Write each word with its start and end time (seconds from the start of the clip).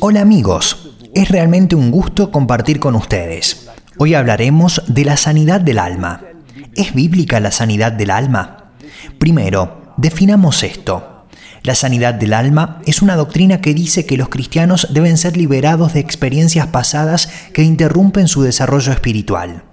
Hola 0.00 0.20
amigos, 0.22 0.90
es 1.14 1.28
realmente 1.28 1.76
un 1.76 1.90
gusto 1.90 2.30
compartir 2.30 2.80
con 2.80 2.94
ustedes. 2.94 3.68
Hoy 3.98 4.14
hablaremos 4.14 4.82
de 4.86 5.04
la 5.04 5.18
sanidad 5.18 5.60
del 5.60 5.78
alma. 5.78 6.22
¿Es 6.74 6.94
bíblica 6.94 7.38
la 7.38 7.50
sanidad 7.50 7.92
del 7.92 8.10
alma? 8.10 8.72
Primero, 9.18 9.92
definamos 9.98 10.62
esto. 10.62 11.26
La 11.62 11.74
sanidad 11.74 12.14
del 12.14 12.32
alma 12.32 12.80
es 12.86 13.02
una 13.02 13.16
doctrina 13.16 13.60
que 13.60 13.74
dice 13.74 14.06
que 14.06 14.16
los 14.16 14.30
cristianos 14.30 14.88
deben 14.90 15.18
ser 15.18 15.36
liberados 15.36 15.92
de 15.92 16.00
experiencias 16.00 16.68
pasadas 16.68 17.28
que 17.52 17.62
interrumpen 17.62 18.26
su 18.26 18.42
desarrollo 18.42 18.92
espiritual. 18.92 19.64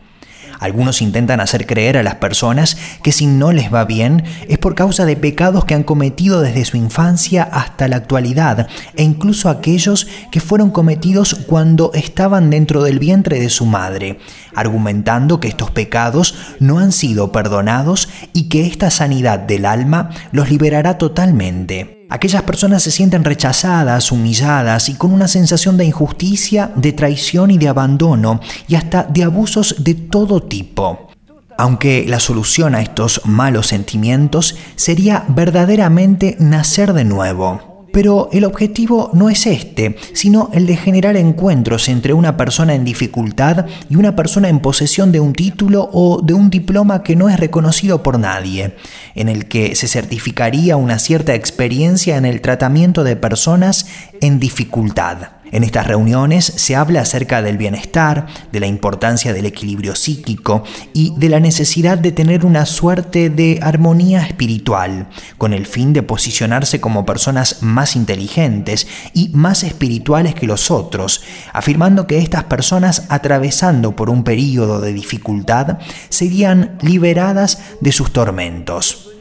Algunos 0.64 1.02
intentan 1.02 1.42
hacer 1.42 1.68
creer 1.68 1.98
a 1.98 2.04
las 2.04 2.16
personas 2.16 2.78
que 3.04 3.12
si 3.12 3.28
no 3.28 3.52
les 3.52 3.74
va 3.74 3.84
bien 3.84 4.24
es 4.48 4.58
por 4.60 4.76
causa 4.76 5.06
de 5.06 5.18
pecados 5.18 5.66
que 5.66 5.74
han 5.74 5.84
cometido 5.84 6.40
desde 6.40 6.64
su 6.64 6.78
infancia 6.78 7.44
hasta 7.44 7.90
la 7.90 7.98
actualidad 7.98 8.70
e 8.96 9.04
incluso 9.04 9.50
aquellos 9.50 10.08
que 10.32 10.40
fueron 10.40 10.72
cometidos 10.72 11.36
cuando 11.48 11.92
estaban 11.94 12.50
dentro 12.50 12.82
del 12.82 12.98
vientre 12.98 13.42
de 13.42 13.50
su 13.50 13.66
madre, 13.66 14.20
argumentando 14.56 15.42
que 15.42 15.50
estos 15.50 15.70
pecados 15.70 16.34
no 16.62 16.80
han 16.80 16.94
sido 16.94 17.34
perdonados 17.34 18.08
y 18.32 18.48
que 18.48 18.66
esta 18.66 18.90
sanidad 18.90 19.40
del 19.40 19.66
alma 19.66 20.12
los 20.32 20.50
liberará 20.50 20.98
totalmente. 20.98 22.03
Aquellas 22.14 22.44
personas 22.44 22.84
se 22.84 22.92
sienten 22.92 23.24
rechazadas, 23.24 24.12
humilladas 24.12 24.88
y 24.88 24.94
con 24.94 25.14
una 25.14 25.28
sensación 25.28 25.78
de 25.78 25.86
injusticia, 25.86 26.72
de 26.76 26.94
traición 26.94 27.50
y 27.50 27.58
de 27.58 27.68
abandono 27.68 28.40
y 28.68 28.76
hasta 28.76 29.02
de 29.02 29.24
abusos 29.24 29.78
de 29.80 29.96
todo 29.96 30.40
tipo. 30.44 31.10
Aunque 31.58 32.06
la 32.08 32.20
solución 32.20 32.76
a 32.76 32.84
estos 32.84 33.22
malos 33.26 33.66
sentimientos 33.66 34.56
sería 34.76 35.26
verdaderamente 35.28 36.38
nacer 36.40 36.94
de 36.94 37.04
nuevo. 37.04 37.73
Pero 37.94 38.28
el 38.34 38.44
objetivo 38.44 39.12
no 39.14 39.30
es 39.30 39.46
este, 39.46 39.96
sino 40.14 40.50
el 40.52 40.66
de 40.66 40.76
generar 40.76 41.16
encuentros 41.16 41.88
entre 41.90 42.14
una 42.14 42.36
persona 42.38 42.74
en 42.74 42.84
dificultad 42.84 43.68
y 43.88 43.98
una 43.98 44.16
persona 44.16 44.50
en 44.50 44.62
posesión 44.62 45.12
de 45.12 45.20
un 45.20 45.34
título 45.34 45.92
o 45.94 46.20
de 46.24 46.34
un 46.34 46.50
diploma 46.50 47.04
que 47.04 47.16
no 47.16 47.30
es 47.30 47.40
reconocido 47.40 48.02
por 48.02 48.18
nadie, 48.18 48.76
en 49.14 49.30
el 49.30 49.46
que 49.46 49.76
se 49.76 49.88
certificaría 49.88 50.76
una 50.76 50.98
cierta 50.98 51.36
experiencia 51.36 52.18
en 52.18 52.26
el 52.26 52.42
tratamiento 52.42 53.04
de 53.04 53.16
personas 53.16 53.86
en 54.22 54.40
dificultad. 54.40 55.33
En 55.54 55.64
estas 55.64 55.86
reuniones 55.86 56.46
se 56.46 56.76
habla 56.76 57.02
acerca 57.02 57.44
del 57.44 57.60
bienestar, 57.60 58.26
de 58.52 58.60
la 58.60 58.66
importancia 58.66 59.34
del 59.34 59.46
equilibrio 59.46 59.94
psíquico 59.94 60.64
y 60.94 61.14
de 61.16 61.30
la 61.30 61.40
necesidad 61.40 62.00
de 62.00 62.12
tener 62.12 62.44
una 62.44 62.66
suerte 62.66 63.30
de 63.30 63.60
armonía 63.62 64.26
espiritual, 64.26 65.10
con 65.38 65.54
el 65.54 65.68
fin 65.68 65.94
de 65.94 66.02
posicionarse 66.02 66.82
como 66.82 67.06
personas 67.06 67.62
más 67.62 67.96
inteligentes 67.96 68.88
y 69.14 69.30
más 69.30 69.62
espirituales 69.62 70.34
que 70.34 70.48
los 70.48 70.72
otros, 70.72 71.22
afirmando 71.54 72.08
que 72.08 72.18
estas 72.18 72.46
personas 72.46 73.06
atravesando 73.10 73.96
por 73.96 74.10
un 74.10 74.24
periodo 74.24 74.82
de 74.82 74.92
dificultad 74.92 75.78
serían 76.10 76.80
liberadas 76.82 77.60
de 77.80 77.92
sus 77.92 78.12
tormentos. 78.12 79.13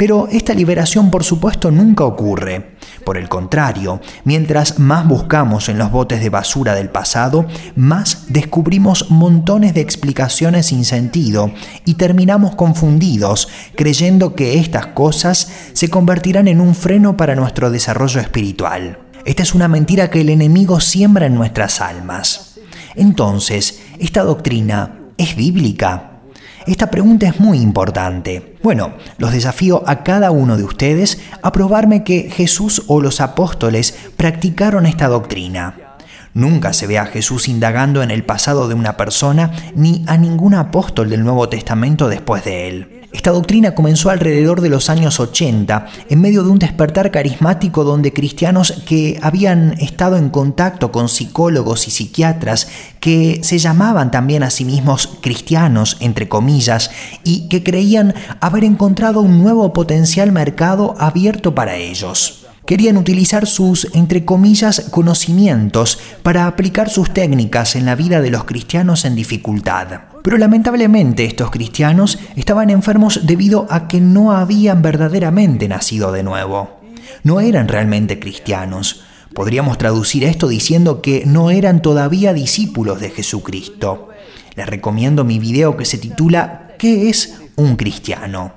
Pero 0.00 0.28
esta 0.32 0.54
liberación 0.54 1.10
por 1.10 1.24
supuesto 1.24 1.70
nunca 1.70 2.04
ocurre. 2.04 2.70
Por 3.04 3.18
el 3.18 3.28
contrario, 3.28 4.00
mientras 4.24 4.78
más 4.78 5.06
buscamos 5.06 5.68
en 5.68 5.76
los 5.76 5.90
botes 5.90 6.22
de 6.22 6.30
basura 6.30 6.74
del 6.74 6.88
pasado, 6.88 7.44
más 7.76 8.24
descubrimos 8.28 9.10
montones 9.10 9.74
de 9.74 9.82
explicaciones 9.82 10.68
sin 10.68 10.86
sentido 10.86 11.52
y 11.84 11.96
terminamos 11.96 12.54
confundidos, 12.54 13.48
creyendo 13.76 14.34
que 14.34 14.58
estas 14.58 14.86
cosas 14.86 15.52
se 15.74 15.90
convertirán 15.90 16.48
en 16.48 16.62
un 16.62 16.74
freno 16.74 17.18
para 17.18 17.34
nuestro 17.34 17.70
desarrollo 17.70 18.22
espiritual. 18.22 19.00
Esta 19.26 19.42
es 19.42 19.54
una 19.54 19.68
mentira 19.68 20.08
que 20.08 20.22
el 20.22 20.30
enemigo 20.30 20.80
siembra 20.80 21.26
en 21.26 21.34
nuestras 21.34 21.82
almas. 21.82 22.58
Entonces, 22.94 23.82
¿esta 23.98 24.22
doctrina 24.22 24.98
es 25.18 25.36
bíblica? 25.36 26.22
Esta 26.66 26.90
pregunta 26.90 27.28
es 27.28 27.38
muy 27.38 27.58
importante. 27.58 28.49
Bueno, 28.62 28.92
los 29.16 29.32
desafío 29.32 29.82
a 29.86 30.02
cada 30.02 30.30
uno 30.30 30.56
de 30.56 30.64
ustedes 30.64 31.18
a 31.42 31.50
probarme 31.50 32.04
que 32.04 32.30
Jesús 32.30 32.84
o 32.88 33.00
los 33.00 33.20
apóstoles 33.20 33.94
practicaron 34.16 34.84
esta 34.84 35.08
doctrina. 35.08 35.89
Nunca 36.34 36.72
se 36.72 36.86
ve 36.86 36.98
a 36.98 37.06
Jesús 37.06 37.48
indagando 37.48 38.02
en 38.02 38.10
el 38.10 38.24
pasado 38.24 38.68
de 38.68 38.74
una 38.74 38.96
persona 38.96 39.50
ni 39.74 40.04
a 40.06 40.16
ningún 40.16 40.54
apóstol 40.54 41.10
del 41.10 41.24
Nuevo 41.24 41.48
Testamento 41.48 42.08
después 42.08 42.44
de 42.44 42.68
él. 42.68 43.00
Esta 43.12 43.32
doctrina 43.32 43.74
comenzó 43.74 44.10
alrededor 44.10 44.60
de 44.60 44.68
los 44.68 44.88
años 44.88 45.18
80, 45.18 45.86
en 46.08 46.20
medio 46.20 46.44
de 46.44 46.50
un 46.50 46.60
despertar 46.60 47.10
carismático 47.10 47.82
donde 47.82 48.12
cristianos 48.12 48.84
que 48.86 49.18
habían 49.20 49.72
estado 49.80 50.16
en 50.16 50.30
contacto 50.30 50.92
con 50.92 51.08
psicólogos 51.08 51.88
y 51.88 51.90
psiquiatras, 51.90 52.68
que 53.00 53.40
se 53.42 53.58
llamaban 53.58 54.12
también 54.12 54.44
a 54.44 54.50
sí 54.50 54.64
mismos 54.64 55.18
cristianos, 55.20 55.96
entre 55.98 56.28
comillas, 56.28 56.92
y 57.24 57.48
que 57.48 57.64
creían 57.64 58.14
haber 58.40 58.62
encontrado 58.62 59.20
un 59.20 59.42
nuevo 59.42 59.72
potencial 59.72 60.30
mercado 60.30 60.94
abierto 61.00 61.52
para 61.52 61.74
ellos 61.74 62.40
querían 62.70 62.98
utilizar 62.98 63.48
sus, 63.48 63.88
entre 63.94 64.24
comillas, 64.24 64.90
conocimientos 64.92 65.98
para 66.22 66.46
aplicar 66.46 66.88
sus 66.88 67.12
técnicas 67.12 67.74
en 67.74 67.84
la 67.84 67.96
vida 67.96 68.20
de 68.20 68.30
los 68.30 68.44
cristianos 68.44 69.04
en 69.04 69.16
dificultad. 69.16 70.02
Pero 70.22 70.38
lamentablemente 70.38 71.24
estos 71.24 71.50
cristianos 71.50 72.20
estaban 72.36 72.70
enfermos 72.70 73.26
debido 73.26 73.66
a 73.70 73.88
que 73.88 74.00
no 74.00 74.30
habían 74.30 74.82
verdaderamente 74.82 75.66
nacido 75.66 76.12
de 76.12 76.22
nuevo. 76.22 76.78
No 77.24 77.40
eran 77.40 77.66
realmente 77.66 78.20
cristianos. 78.20 79.02
Podríamos 79.34 79.76
traducir 79.76 80.22
esto 80.22 80.46
diciendo 80.46 81.02
que 81.02 81.24
no 81.26 81.50
eran 81.50 81.82
todavía 81.82 82.32
discípulos 82.32 83.00
de 83.00 83.10
Jesucristo. 83.10 84.10
Les 84.54 84.66
recomiendo 84.66 85.24
mi 85.24 85.40
video 85.40 85.76
que 85.76 85.86
se 85.86 85.98
titula 85.98 86.68
¿Qué 86.78 87.10
es 87.10 87.40
un 87.56 87.74
cristiano? 87.74 88.52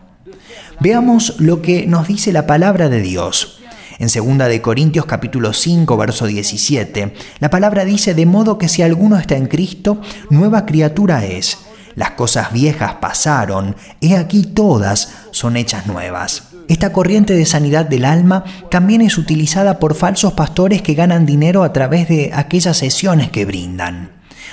Veamos 0.79 1.39
lo 1.39 1.63
que 1.63 1.87
nos 1.87 2.07
dice 2.07 2.31
la 2.31 2.45
palabra 2.45 2.89
de 2.89 3.01
Dios. 3.01 3.62
En 3.99 4.07
2 4.07 4.49
de 4.49 4.61
Corintios 4.61 5.05
capítulo 5.05 5.53
5 5.53 5.97
verso 5.97 6.25
17, 6.25 7.13
la 7.39 7.49
palabra 7.49 7.85
dice 7.85 8.15
de 8.15 8.25
modo 8.25 8.57
que 8.57 8.67
si 8.67 8.81
alguno 8.81 9.17
está 9.17 9.35
en 9.35 9.45
Cristo, 9.45 10.01
nueva 10.29 10.65
criatura 10.65 11.25
es. 11.25 11.59
Las 11.95 12.11
cosas 12.11 12.51
viejas 12.51 12.95
pasaron, 12.95 13.75
he 14.01 14.17
aquí 14.17 14.43
todas 14.43 15.13
son 15.29 15.57
hechas 15.57 15.85
nuevas. 15.85 16.49
Esta 16.67 16.91
corriente 16.91 17.35
de 17.35 17.45
sanidad 17.45 17.85
del 17.85 18.05
alma 18.05 18.43
también 18.71 19.01
es 19.01 19.19
utilizada 19.19 19.77
por 19.77 19.93
falsos 19.93 20.33
pastores 20.33 20.81
que 20.81 20.95
ganan 20.95 21.27
dinero 21.27 21.63
a 21.63 21.71
través 21.71 22.07
de 22.07 22.31
aquellas 22.33 22.77
sesiones 22.77 23.29
que 23.29 23.45
brindan. 23.45 24.11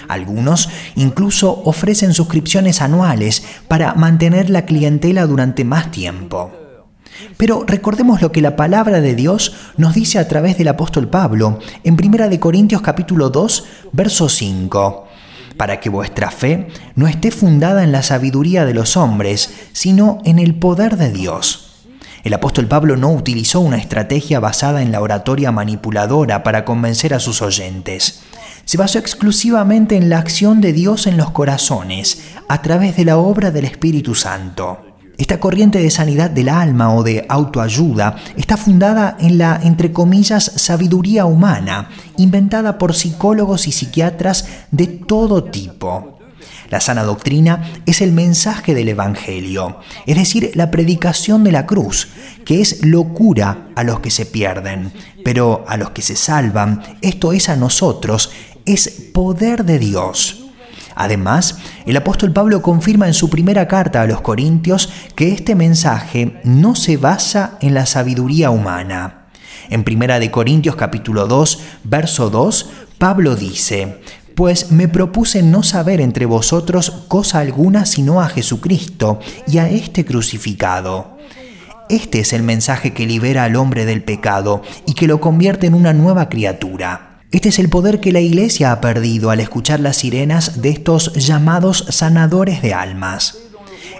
Algunos 0.08 0.68
incluso 0.96 1.62
ofrecen 1.64 2.12
suscripciones 2.12 2.82
anuales 2.82 3.42
para 3.68 3.94
mantener 3.94 4.50
la 4.50 4.66
clientela 4.66 5.26
durante 5.26 5.64
más 5.64 5.90
tiempo. 5.90 6.59
Pero 7.36 7.64
recordemos 7.66 8.22
lo 8.22 8.32
que 8.32 8.42
la 8.42 8.56
palabra 8.56 9.00
de 9.00 9.14
Dios 9.14 9.54
nos 9.76 9.94
dice 9.94 10.18
a 10.18 10.28
través 10.28 10.58
del 10.58 10.68
apóstol 10.68 11.08
Pablo 11.08 11.58
en 11.84 11.94
1 11.94 12.40
Corintios 12.40 12.82
capítulo 12.82 13.30
2, 13.30 13.64
verso 13.92 14.28
5 14.28 15.06
para 15.56 15.78
que 15.78 15.90
vuestra 15.90 16.30
fe 16.30 16.68
no 16.94 17.06
esté 17.06 17.30
fundada 17.30 17.84
en 17.84 17.92
la 17.92 18.02
sabiduría 18.02 18.64
de 18.64 18.72
los 18.72 18.96
hombres, 18.96 19.52
sino 19.72 20.22
en 20.24 20.38
el 20.38 20.54
poder 20.54 20.96
de 20.96 21.10
Dios. 21.10 21.70
El 22.24 22.32
apóstol 22.32 22.66
Pablo 22.66 22.96
no 22.96 23.12
utilizó 23.12 23.60
una 23.60 23.76
estrategia 23.76 24.40
basada 24.40 24.80
en 24.80 24.90
la 24.90 25.02
oratoria 25.02 25.52
manipuladora 25.52 26.42
para 26.42 26.64
convencer 26.64 27.12
a 27.12 27.20
sus 27.20 27.42
oyentes. 27.42 28.22
Se 28.64 28.78
basó 28.78 28.98
exclusivamente 28.98 29.96
en 29.96 30.08
la 30.08 30.18
acción 30.18 30.60
de 30.60 30.72
Dios 30.72 31.06
en 31.06 31.16
los 31.16 31.30
corazones, 31.30 32.22
a 32.48 32.62
través 32.62 32.96
de 32.96 33.04
la 33.04 33.18
obra 33.18 33.50
del 33.50 33.64
Espíritu 33.64 34.14
Santo. 34.14 34.89
Esta 35.20 35.38
corriente 35.38 35.80
de 35.80 35.90
sanidad 35.90 36.30
del 36.30 36.48
alma 36.48 36.94
o 36.94 37.02
de 37.02 37.26
autoayuda 37.28 38.16
está 38.38 38.56
fundada 38.56 39.18
en 39.20 39.36
la, 39.36 39.60
entre 39.62 39.92
comillas, 39.92 40.50
sabiduría 40.56 41.26
humana, 41.26 41.90
inventada 42.16 42.78
por 42.78 42.94
psicólogos 42.94 43.68
y 43.68 43.72
psiquiatras 43.72 44.48
de 44.70 44.86
todo 44.86 45.44
tipo. 45.44 46.18
La 46.70 46.80
sana 46.80 47.02
doctrina 47.02 47.70
es 47.84 48.00
el 48.00 48.12
mensaje 48.12 48.74
del 48.74 48.88
Evangelio, 48.88 49.80
es 50.06 50.16
decir, 50.16 50.52
la 50.54 50.70
predicación 50.70 51.44
de 51.44 51.52
la 51.52 51.66
cruz, 51.66 52.08
que 52.46 52.62
es 52.62 52.82
locura 52.82 53.68
a 53.76 53.84
los 53.84 54.00
que 54.00 54.10
se 54.10 54.24
pierden, 54.24 54.90
pero 55.22 55.66
a 55.68 55.76
los 55.76 55.90
que 55.90 56.00
se 56.00 56.16
salvan, 56.16 56.82
esto 57.02 57.34
es 57.34 57.50
a 57.50 57.56
nosotros, 57.56 58.30
es 58.64 58.88
poder 59.12 59.66
de 59.66 59.78
Dios. 59.78 60.39
Además, 60.94 61.58
el 61.86 61.96
apóstol 61.96 62.32
Pablo 62.32 62.62
confirma 62.62 63.06
en 63.06 63.14
su 63.14 63.30
primera 63.30 63.68
carta 63.68 64.02
a 64.02 64.06
los 64.06 64.20
Corintios 64.20 64.90
que 65.14 65.32
este 65.32 65.54
mensaje 65.54 66.40
no 66.44 66.74
se 66.74 66.96
basa 66.96 67.58
en 67.60 67.74
la 67.74 67.86
sabiduría 67.86 68.50
humana. 68.50 69.26
En 69.68 69.84
Primera 69.84 70.18
de 70.18 70.30
Corintios 70.30 70.76
capítulo 70.76 71.26
2, 71.26 71.60
verso 71.84 72.28
2, 72.28 72.70
Pablo 72.98 73.36
dice: 73.36 74.00
Pues 74.34 74.72
me 74.72 74.88
propuse 74.88 75.42
no 75.42 75.62
saber 75.62 76.00
entre 76.00 76.26
vosotros 76.26 77.04
cosa 77.08 77.38
alguna 77.38 77.86
sino 77.86 78.20
a 78.20 78.28
Jesucristo 78.28 79.20
y 79.46 79.58
a 79.58 79.68
este 79.68 80.04
crucificado. 80.04 81.18
este 81.88 82.20
es 82.20 82.32
el 82.32 82.44
mensaje 82.44 82.92
que 82.92 83.06
libera 83.06 83.44
al 83.44 83.56
hombre 83.56 83.84
del 83.84 84.02
pecado 84.04 84.62
y 84.86 84.94
que 84.94 85.08
lo 85.08 85.20
convierte 85.20 85.66
en 85.66 85.74
una 85.74 85.92
nueva 85.92 86.28
criatura. 86.28 87.09
Este 87.32 87.50
es 87.50 87.60
el 87.60 87.68
poder 87.68 88.00
que 88.00 88.10
la 88.10 88.20
iglesia 88.20 88.72
ha 88.72 88.80
perdido 88.80 89.30
al 89.30 89.38
escuchar 89.38 89.78
las 89.78 89.98
sirenas 89.98 90.62
de 90.62 90.70
estos 90.70 91.12
llamados 91.14 91.84
sanadores 91.88 92.60
de 92.60 92.74
almas. 92.74 93.38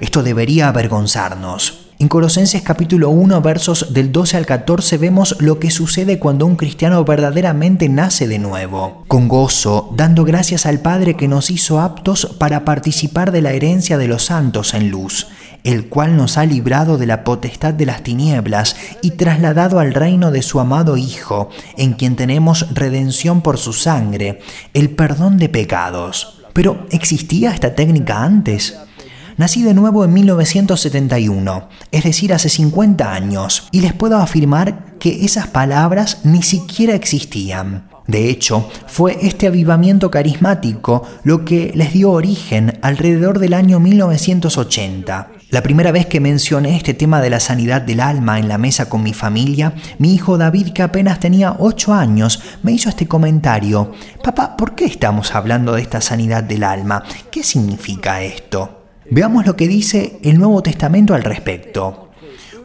Esto 0.01 0.25
debería 0.25 0.67
avergonzarnos. 0.67 1.80
En 2.01 2.09
Colosenses 2.09 2.63
capítulo 2.63 3.11
1 3.11 3.43
versos 3.43 3.93
del 3.93 4.11
12 4.11 4.39
al 4.39 4.47
14 4.47 4.97
vemos 4.97 5.37
lo 5.39 5.59
que 5.59 5.71
sucede 5.71 6.19
cuando 6.19 6.47
un 6.47 6.57
cristiano 6.57 7.05
verdaderamente 7.05 7.91
nace 7.91 8.27
de 8.27 8.39
nuevo, 8.39 9.05
con 9.07 9.29
gozo, 9.29 9.93
dando 9.95 10.25
gracias 10.25 10.65
al 10.65 10.81
Padre 10.81 11.15
que 11.15 11.29
nos 11.29 11.51
hizo 11.51 11.79
aptos 11.79 12.25
para 12.39 12.65
participar 12.65 13.33
de 13.33 13.43
la 13.43 13.53
herencia 13.53 13.99
de 13.99 14.09
los 14.09 14.25
santos 14.25 14.73
en 14.73 14.89
luz, 14.89 15.27
el 15.63 15.91
cual 15.91 16.17
nos 16.17 16.39
ha 16.39 16.47
librado 16.47 16.97
de 16.97 17.05
la 17.05 17.23
potestad 17.23 17.75
de 17.75 17.85
las 17.85 18.03
tinieblas 18.03 18.77
y 19.03 19.11
trasladado 19.11 19.79
al 19.79 19.93
reino 19.93 20.31
de 20.31 20.41
su 20.41 20.59
amado 20.59 20.97
Hijo, 20.97 21.51
en 21.77 21.93
quien 21.93 22.17
tenemos 22.17 22.67
redención 22.73 23.43
por 23.43 23.59
su 23.59 23.75
sangre, 23.75 24.41
el 24.73 24.89
perdón 24.89 25.37
de 25.37 25.51
pecados. 25.51 26.41
Pero 26.55 26.87
¿existía 26.91 27.53
esta 27.53 27.75
técnica 27.75 28.23
antes? 28.23 28.79
Nací 29.41 29.63
de 29.63 29.73
nuevo 29.73 30.05
en 30.05 30.13
1971, 30.13 31.71
es 31.93 32.05
decir, 32.05 32.35
hace 32.35 32.51
50 32.51 33.11
años, 33.11 33.69
y 33.71 33.81
les 33.81 33.95
puedo 33.95 34.19
afirmar 34.19 34.99
que 34.99 35.25
esas 35.25 35.47
palabras 35.47 36.19
ni 36.25 36.43
siquiera 36.43 36.95
existían. 36.95 37.89
De 38.07 38.29
hecho, 38.29 38.69
fue 38.87 39.17
este 39.23 39.47
avivamiento 39.47 40.11
carismático 40.11 41.05
lo 41.25 41.47
que 41.47 41.73
les 41.75 41.95
dio 41.95 42.11
origen 42.11 42.79
alrededor 42.83 43.39
del 43.39 43.55
año 43.55 43.81
1980. 43.81 45.31
La 45.49 45.63
primera 45.63 45.91
vez 45.91 46.05
que 46.05 46.21
mencioné 46.21 46.77
este 46.77 46.93
tema 46.93 47.23
de 47.23 47.31
la 47.31 47.41
sanidad 47.41 47.81
del 47.81 48.01
alma 48.01 48.39
en 48.41 48.47
la 48.47 48.59
mesa 48.59 48.91
con 48.91 49.03
mi 49.03 49.15
familia, 49.15 49.73
mi 49.97 50.13
hijo 50.13 50.37
David, 50.37 50.75
que 50.75 50.83
apenas 50.83 51.19
tenía 51.19 51.57
8 51.59 51.95
años, 51.95 52.43
me 52.63 52.73
hizo 52.73 52.91
este 52.91 53.09
comentario. 53.09 53.93
Papá, 54.23 54.55
¿por 54.55 54.75
qué 54.75 54.85
estamos 54.85 55.35
hablando 55.35 55.73
de 55.73 55.81
esta 55.81 56.03
sanidad 56.03 56.45
del 56.45 56.63
alma? 56.63 57.05
¿Qué 57.31 57.43
significa 57.43 58.23
esto? 58.23 58.80
Veamos 59.13 59.45
lo 59.45 59.57
que 59.57 59.67
dice 59.67 60.21
el 60.23 60.39
Nuevo 60.39 60.63
Testamento 60.63 61.15
al 61.15 61.25
respecto. 61.25 62.11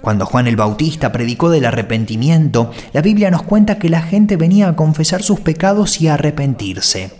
Cuando 0.02 0.28
Juan 0.28 0.46
el 0.46 0.56
Bautista 0.56 1.12
predicó 1.12 1.50
del 1.50 1.66
arrepentimiento, 1.66 2.72
la 2.94 3.02
Biblia 3.02 3.32
nos 3.32 3.42
cuenta 3.42 3.80
que 3.80 3.90
la 3.90 4.04
gente 4.04 4.38
venía 4.38 4.70
a 4.70 4.76
confesar 4.76 5.24
sus 5.24 5.40
pecados 5.40 6.00
y 6.02 6.08
a 6.08 6.14
arrepentirse. 6.14 7.12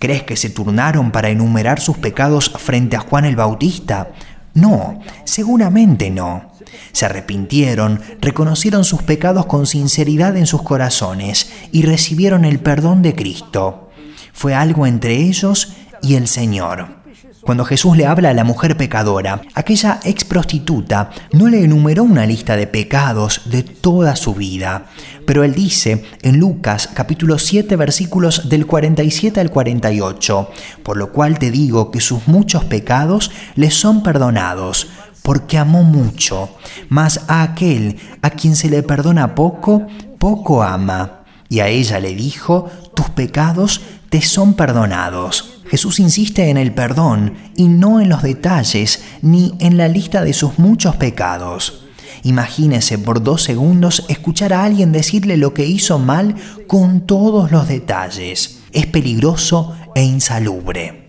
¿Crees 0.00 0.24
que 0.24 0.34
se 0.34 0.50
turnaron 0.50 1.12
para 1.12 1.28
enumerar 1.28 1.78
sus 1.78 1.96
pecados 1.96 2.50
frente 2.58 2.96
a 2.96 3.00
Juan 3.00 3.24
el 3.24 3.36
Bautista? 3.36 4.08
No, 4.54 5.00
seguramente 5.22 6.10
no. 6.10 6.50
Se 6.90 7.06
arrepintieron, 7.06 8.00
reconocieron 8.20 8.84
sus 8.84 9.04
pecados 9.04 9.46
con 9.46 9.66
sinceridad 9.66 10.36
en 10.36 10.46
sus 10.46 10.62
corazones 10.62 11.52
y 11.70 11.82
recibieron 11.82 12.44
el 12.44 12.58
perdón 12.58 13.02
de 13.02 13.14
Cristo. 13.14 13.90
Fue 14.32 14.54
algo 14.54 14.88
entre 14.88 15.14
ellos 15.14 15.76
y 16.02 16.16
el 16.16 16.26
Señor. 16.26 17.05
Cuando 17.46 17.64
Jesús 17.64 17.96
le 17.96 18.06
habla 18.06 18.30
a 18.30 18.34
la 18.34 18.42
mujer 18.42 18.76
pecadora, 18.76 19.40
aquella 19.54 20.00
ex 20.02 20.24
prostituta 20.24 21.10
no 21.30 21.46
le 21.46 21.62
enumeró 21.62 22.02
una 22.02 22.26
lista 22.26 22.56
de 22.56 22.66
pecados 22.66 23.42
de 23.44 23.62
toda 23.62 24.16
su 24.16 24.34
vida, 24.34 24.86
pero 25.28 25.44
él 25.44 25.54
dice 25.54 26.04
en 26.22 26.40
Lucas 26.40 26.90
capítulo 26.92 27.38
7 27.38 27.76
versículos 27.76 28.48
del 28.48 28.66
47 28.66 29.38
al 29.38 29.50
48, 29.50 30.50
por 30.82 30.96
lo 30.96 31.12
cual 31.12 31.38
te 31.38 31.52
digo 31.52 31.92
que 31.92 32.00
sus 32.00 32.26
muchos 32.26 32.64
pecados 32.64 33.30
le 33.54 33.70
son 33.70 34.02
perdonados, 34.02 34.88
porque 35.22 35.56
amó 35.56 35.84
mucho, 35.84 36.50
mas 36.88 37.20
a 37.28 37.44
aquel 37.44 38.00
a 38.22 38.30
quien 38.30 38.56
se 38.56 38.68
le 38.68 38.82
perdona 38.82 39.36
poco, 39.36 39.86
poco 40.18 40.64
ama. 40.64 41.15
Y 41.48 41.60
a 41.60 41.68
ella 41.68 42.00
le 42.00 42.14
dijo, 42.14 42.70
tus 42.94 43.08
pecados 43.10 43.80
te 44.08 44.22
son 44.22 44.54
perdonados. 44.54 45.62
Jesús 45.68 45.98
insiste 46.00 46.48
en 46.48 46.56
el 46.56 46.72
perdón 46.72 47.34
y 47.56 47.68
no 47.68 48.00
en 48.00 48.08
los 48.08 48.22
detalles 48.22 49.02
ni 49.22 49.54
en 49.58 49.76
la 49.76 49.88
lista 49.88 50.22
de 50.22 50.32
sus 50.32 50.58
muchos 50.58 50.96
pecados. 50.96 51.86
Imagínese 52.22 52.98
por 52.98 53.22
dos 53.22 53.42
segundos 53.42 54.04
escuchar 54.08 54.52
a 54.52 54.64
alguien 54.64 54.92
decirle 54.92 55.36
lo 55.36 55.54
que 55.54 55.66
hizo 55.66 55.98
mal 55.98 56.34
con 56.66 57.02
todos 57.06 57.52
los 57.52 57.68
detalles. 57.68 58.62
Es 58.72 58.86
peligroso 58.86 59.76
e 59.94 60.02
insalubre. 60.02 61.05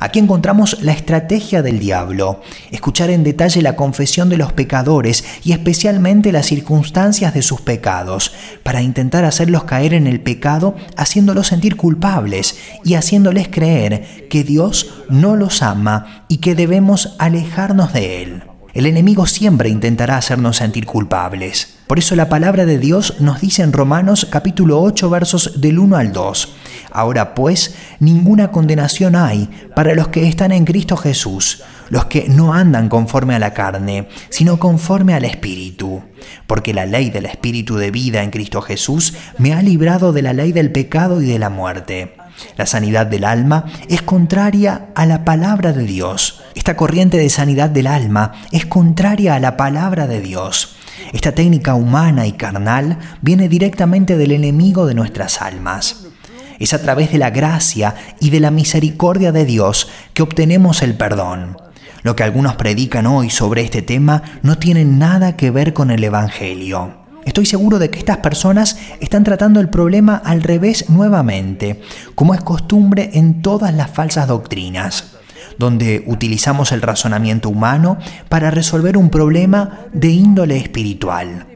Aquí 0.00 0.18
encontramos 0.18 0.78
la 0.80 0.92
estrategia 0.92 1.60
del 1.60 1.78
diablo, 1.78 2.40
escuchar 2.70 3.10
en 3.10 3.22
detalle 3.22 3.60
la 3.60 3.76
confesión 3.76 4.30
de 4.30 4.38
los 4.38 4.50
pecadores 4.52 5.24
y 5.44 5.52
especialmente 5.52 6.32
las 6.32 6.46
circunstancias 6.46 7.34
de 7.34 7.42
sus 7.42 7.60
pecados, 7.60 8.32
para 8.62 8.80
intentar 8.80 9.26
hacerlos 9.26 9.64
caer 9.64 9.92
en 9.92 10.06
el 10.06 10.20
pecado, 10.20 10.74
haciéndolos 10.96 11.48
sentir 11.48 11.76
culpables 11.76 12.56
y 12.82 12.94
haciéndoles 12.94 13.48
creer 13.48 14.26
que 14.30 14.42
Dios 14.42 15.02
no 15.10 15.36
los 15.36 15.62
ama 15.62 16.24
y 16.28 16.38
que 16.38 16.54
debemos 16.54 17.14
alejarnos 17.18 17.92
de 17.92 18.22
Él. 18.22 18.49
El 18.72 18.86
enemigo 18.86 19.26
siempre 19.26 19.68
intentará 19.68 20.16
hacernos 20.16 20.58
sentir 20.58 20.86
culpables. 20.86 21.78
Por 21.88 21.98
eso 21.98 22.14
la 22.14 22.28
palabra 22.28 22.66
de 22.66 22.78
Dios 22.78 23.16
nos 23.18 23.40
dice 23.40 23.62
en 23.62 23.72
Romanos 23.72 24.28
capítulo 24.30 24.80
8 24.80 25.10
versos 25.10 25.60
del 25.60 25.80
1 25.80 25.96
al 25.96 26.12
2. 26.12 26.54
Ahora 26.92 27.34
pues, 27.34 27.74
ninguna 27.98 28.52
condenación 28.52 29.16
hay 29.16 29.50
para 29.74 29.94
los 29.94 30.08
que 30.08 30.28
están 30.28 30.52
en 30.52 30.64
Cristo 30.64 30.96
Jesús, 30.96 31.64
los 31.88 32.04
que 32.04 32.28
no 32.28 32.54
andan 32.54 32.88
conforme 32.88 33.34
a 33.34 33.40
la 33.40 33.54
carne, 33.54 34.06
sino 34.28 34.60
conforme 34.60 35.14
al 35.14 35.24
Espíritu. 35.24 36.04
Porque 36.46 36.72
la 36.72 36.86
ley 36.86 37.10
del 37.10 37.26
Espíritu 37.26 37.76
de 37.76 37.90
vida 37.90 38.22
en 38.22 38.30
Cristo 38.30 38.62
Jesús 38.62 39.14
me 39.38 39.52
ha 39.52 39.62
librado 39.62 40.12
de 40.12 40.22
la 40.22 40.32
ley 40.32 40.52
del 40.52 40.70
pecado 40.70 41.20
y 41.20 41.26
de 41.26 41.40
la 41.40 41.50
muerte. 41.50 42.19
La 42.56 42.66
sanidad 42.66 43.06
del 43.06 43.24
alma 43.24 43.66
es 43.88 44.02
contraria 44.02 44.88
a 44.94 45.06
la 45.06 45.24
palabra 45.24 45.72
de 45.72 45.84
Dios. 45.84 46.42
Esta 46.54 46.76
corriente 46.76 47.16
de 47.16 47.30
sanidad 47.30 47.70
del 47.70 47.86
alma 47.86 48.32
es 48.52 48.66
contraria 48.66 49.34
a 49.34 49.40
la 49.40 49.56
palabra 49.56 50.06
de 50.06 50.20
Dios. 50.20 50.76
Esta 51.12 51.32
técnica 51.32 51.74
humana 51.74 52.26
y 52.26 52.32
carnal 52.32 52.98
viene 53.22 53.48
directamente 53.48 54.16
del 54.16 54.32
enemigo 54.32 54.86
de 54.86 54.94
nuestras 54.94 55.40
almas. 55.42 56.06
Es 56.58 56.74
a 56.74 56.82
través 56.82 57.10
de 57.10 57.18
la 57.18 57.30
gracia 57.30 57.94
y 58.20 58.30
de 58.30 58.40
la 58.40 58.50
misericordia 58.50 59.32
de 59.32 59.44
Dios 59.46 59.88
que 60.12 60.22
obtenemos 60.22 60.82
el 60.82 60.94
perdón. 60.94 61.56
Lo 62.02 62.16
que 62.16 62.22
algunos 62.22 62.56
predican 62.56 63.06
hoy 63.06 63.30
sobre 63.30 63.62
este 63.62 63.82
tema 63.82 64.22
no 64.42 64.58
tiene 64.58 64.84
nada 64.84 65.36
que 65.36 65.50
ver 65.50 65.72
con 65.72 65.90
el 65.90 66.04
Evangelio. 66.04 66.99
Estoy 67.30 67.46
seguro 67.46 67.78
de 67.78 67.90
que 67.90 68.00
estas 68.00 68.16
personas 68.16 68.76
están 68.98 69.22
tratando 69.22 69.60
el 69.60 69.68
problema 69.68 70.16
al 70.16 70.42
revés 70.42 70.90
nuevamente, 70.90 71.80
como 72.16 72.34
es 72.34 72.40
costumbre 72.40 73.10
en 73.12 73.40
todas 73.40 73.72
las 73.72 73.88
falsas 73.88 74.26
doctrinas, 74.26 75.12
donde 75.56 76.02
utilizamos 76.08 76.72
el 76.72 76.82
razonamiento 76.82 77.48
humano 77.48 77.98
para 78.28 78.50
resolver 78.50 78.96
un 78.96 79.10
problema 79.10 79.82
de 79.92 80.08
índole 80.08 80.56
espiritual. 80.56 81.46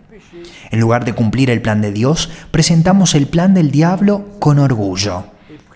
En 0.70 0.78
lugar 0.78 1.04
de 1.04 1.14
cumplir 1.14 1.50
el 1.50 1.60
plan 1.60 1.80
de 1.80 1.90
Dios, 1.90 2.30
presentamos 2.52 3.16
el 3.16 3.26
plan 3.26 3.52
del 3.52 3.72
diablo 3.72 4.26
con 4.38 4.60
orgullo. 4.60 5.24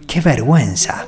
¡Qué 0.06 0.20
vergüenza! 0.20 1.06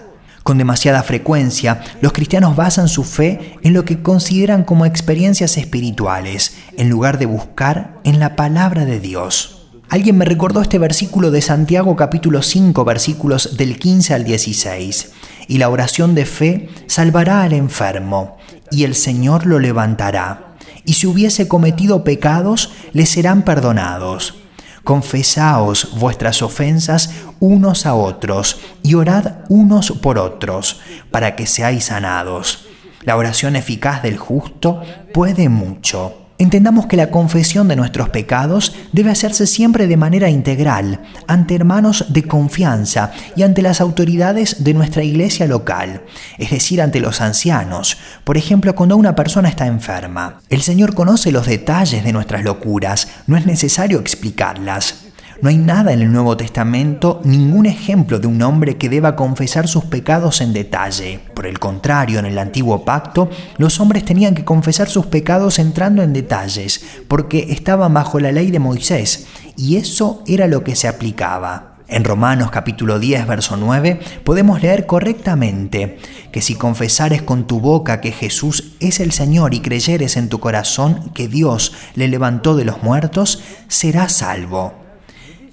Con 0.50 0.58
demasiada 0.58 1.04
frecuencia, 1.04 1.80
los 2.00 2.12
cristianos 2.12 2.56
basan 2.56 2.88
su 2.88 3.04
fe 3.04 3.56
en 3.62 3.72
lo 3.72 3.84
que 3.84 4.02
consideran 4.02 4.64
como 4.64 4.84
experiencias 4.84 5.56
espirituales, 5.56 6.56
en 6.76 6.90
lugar 6.90 7.20
de 7.20 7.26
buscar 7.26 8.00
en 8.02 8.18
la 8.18 8.34
palabra 8.34 8.84
de 8.84 8.98
Dios. 8.98 9.68
Alguien 9.88 10.18
me 10.18 10.24
recordó 10.24 10.60
este 10.60 10.80
versículo 10.80 11.30
de 11.30 11.40
Santiago 11.40 11.94
capítulo 11.94 12.42
5 12.42 12.84
versículos 12.84 13.58
del 13.58 13.78
15 13.78 14.12
al 14.12 14.24
16. 14.24 15.12
Y 15.46 15.58
la 15.58 15.68
oración 15.68 16.16
de 16.16 16.26
fe 16.26 16.68
salvará 16.88 17.44
al 17.44 17.52
enfermo, 17.52 18.36
y 18.72 18.82
el 18.82 18.96
Señor 18.96 19.46
lo 19.46 19.60
levantará. 19.60 20.56
Y 20.84 20.94
si 20.94 21.06
hubiese 21.06 21.46
cometido 21.46 22.02
pecados, 22.02 22.72
le 22.92 23.06
serán 23.06 23.44
perdonados 23.44 24.39
confesaos 24.84 25.98
vuestras 25.98 26.42
ofensas 26.42 27.10
unos 27.38 27.86
a 27.86 27.94
otros 27.94 28.60
y 28.82 28.94
orad 28.94 29.38
unos 29.48 29.92
por 30.02 30.18
otros, 30.18 30.80
para 31.10 31.36
que 31.36 31.46
seáis 31.46 31.84
sanados. 31.84 32.66
La 33.02 33.16
oración 33.16 33.56
eficaz 33.56 34.02
del 34.02 34.18
justo 34.18 34.82
puede 35.12 35.48
mucho. 35.48 36.19
Entendamos 36.40 36.86
que 36.86 36.96
la 36.96 37.10
confesión 37.10 37.68
de 37.68 37.76
nuestros 37.76 38.08
pecados 38.08 38.74
debe 38.92 39.10
hacerse 39.10 39.46
siempre 39.46 39.86
de 39.86 39.98
manera 39.98 40.30
integral, 40.30 41.02
ante 41.26 41.54
hermanos 41.54 42.06
de 42.08 42.22
confianza 42.22 43.12
y 43.36 43.42
ante 43.42 43.60
las 43.60 43.82
autoridades 43.82 44.64
de 44.64 44.72
nuestra 44.72 45.04
iglesia 45.04 45.46
local, 45.46 46.00
es 46.38 46.48
decir, 46.50 46.80
ante 46.80 46.98
los 46.98 47.20
ancianos, 47.20 47.98
por 48.24 48.38
ejemplo, 48.38 48.74
cuando 48.74 48.96
una 48.96 49.14
persona 49.14 49.50
está 49.50 49.66
enferma. 49.66 50.40
El 50.48 50.62
Señor 50.62 50.94
conoce 50.94 51.30
los 51.30 51.44
detalles 51.44 52.04
de 52.04 52.12
nuestras 52.14 52.42
locuras, 52.42 53.08
no 53.26 53.36
es 53.36 53.44
necesario 53.44 54.00
explicarlas. 54.00 55.09
No 55.42 55.48
hay 55.48 55.56
nada 55.56 55.94
en 55.94 56.02
el 56.02 56.12
Nuevo 56.12 56.36
Testamento, 56.36 57.22
ningún 57.24 57.64
ejemplo 57.64 58.18
de 58.18 58.26
un 58.26 58.42
hombre 58.42 58.76
que 58.76 58.90
deba 58.90 59.16
confesar 59.16 59.68
sus 59.68 59.86
pecados 59.86 60.42
en 60.42 60.52
detalle. 60.52 61.20
Por 61.34 61.46
el 61.46 61.58
contrario, 61.58 62.18
en 62.18 62.26
el 62.26 62.38
antiguo 62.38 62.84
pacto, 62.84 63.30
los 63.56 63.80
hombres 63.80 64.04
tenían 64.04 64.34
que 64.34 64.44
confesar 64.44 64.90
sus 64.90 65.06
pecados 65.06 65.58
entrando 65.58 66.02
en 66.02 66.12
detalles, 66.12 66.84
porque 67.08 67.46
estaban 67.50 67.94
bajo 67.94 68.20
la 68.20 68.32
ley 68.32 68.50
de 68.50 68.58
Moisés, 68.58 69.28
y 69.56 69.76
eso 69.76 70.22
era 70.26 70.46
lo 70.46 70.62
que 70.62 70.76
se 70.76 70.88
aplicaba. 70.88 71.76
En 71.88 72.04
Romanos 72.04 72.50
capítulo 72.50 72.98
10, 72.98 73.26
verso 73.26 73.56
9, 73.56 73.98
podemos 74.24 74.60
leer 74.60 74.84
correctamente 74.84 75.98
que 76.32 76.42
si 76.42 76.54
confesares 76.54 77.22
con 77.22 77.46
tu 77.46 77.60
boca 77.60 78.02
que 78.02 78.12
Jesús 78.12 78.74
es 78.78 79.00
el 79.00 79.10
Señor 79.10 79.54
y 79.54 79.60
creyeres 79.60 80.18
en 80.18 80.28
tu 80.28 80.38
corazón 80.38 81.10
que 81.14 81.28
Dios 81.28 81.72
le 81.94 82.08
levantó 82.08 82.56
de 82.56 82.66
los 82.66 82.82
muertos, 82.82 83.42
serás 83.68 84.12
salvo. 84.12 84.79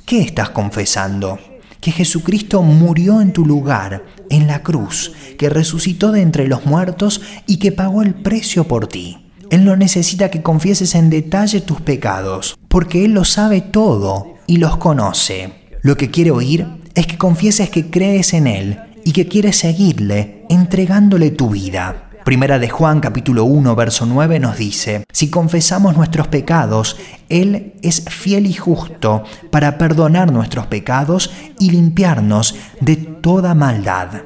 ¿Qué 0.08 0.22
estás 0.22 0.52
confesando? 0.52 1.38
Que 1.82 1.92
Jesucristo 1.92 2.64
murió 2.64 3.20
en 3.20 3.34
tu 3.34 3.46
lugar, 3.46 4.06
en 4.30 4.48
la 4.48 4.64
cruz, 4.64 5.12
que 5.38 5.50
resucitó 5.50 6.14
de 6.14 6.22
entre 6.22 6.48
los 6.48 6.66
muertos 6.66 7.20
y 7.46 7.58
que 7.58 7.74
pagó 7.74 8.04
el 8.04 8.14
precio 8.14 8.70
por 8.70 8.88
ti. 8.88 9.18
Él 9.50 9.66
no 9.66 9.76
necesita 9.76 10.32
que 10.32 10.42
confieses 10.42 10.96
en 10.96 11.10
detalle 11.10 11.60
tus 11.60 11.82
pecados, 11.82 12.58
porque 12.70 13.04
Él 13.04 13.12
lo 13.12 13.26
sabe 13.26 13.60
todo 13.60 14.36
y 14.48 14.60
los 14.60 14.78
conoce. 14.78 15.52
Lo 15.82 15.98
que 15.98 16.10
quiere 16.10 16.32
oír 16.32 16.66
es 16.96 17.06
que 17.06 17.18
confieses 17.18 17.70
que 17.70 17.90
crees 17.90 18.34
en 18.34 18.48
Él 18.48 18.80
y 19.04 19.12
que 19.12 19.28
quieres 19.28 19.58
seguirle, 19.58 20.46
entregándole 20.48 21.32
tu 21.32 21.50
vida. 21.50 22.07
Primera 22.28 22.60
de 22.60 22.68
Juan 22.68 23.00
capítulo 23.00 23.46
1 23.46 23.74
verso 23.74 24.06
9 24.06 24.42
nos 24.42 24.58
dice, 24.58 25.06
si 25.14 25.30
confesamos 25.30 25.96
nuestros 25.96 26.28
pecados, 26.28 26.98
Él 27.30 27.76
es 27.82 28.04
fiel 28.10 28.48
y 28.48 28.54
justo 28.54 29.24
para 29.50 29.78
perdonar 29.78 30.34
nuestros 30.34 30.68
pecados 30.68 31.32
y 31.58 31.72
limpiarnos 31.72 32.58
de 32.82 32.98
toda 32.98 33.56
maldad. 33.56 34.24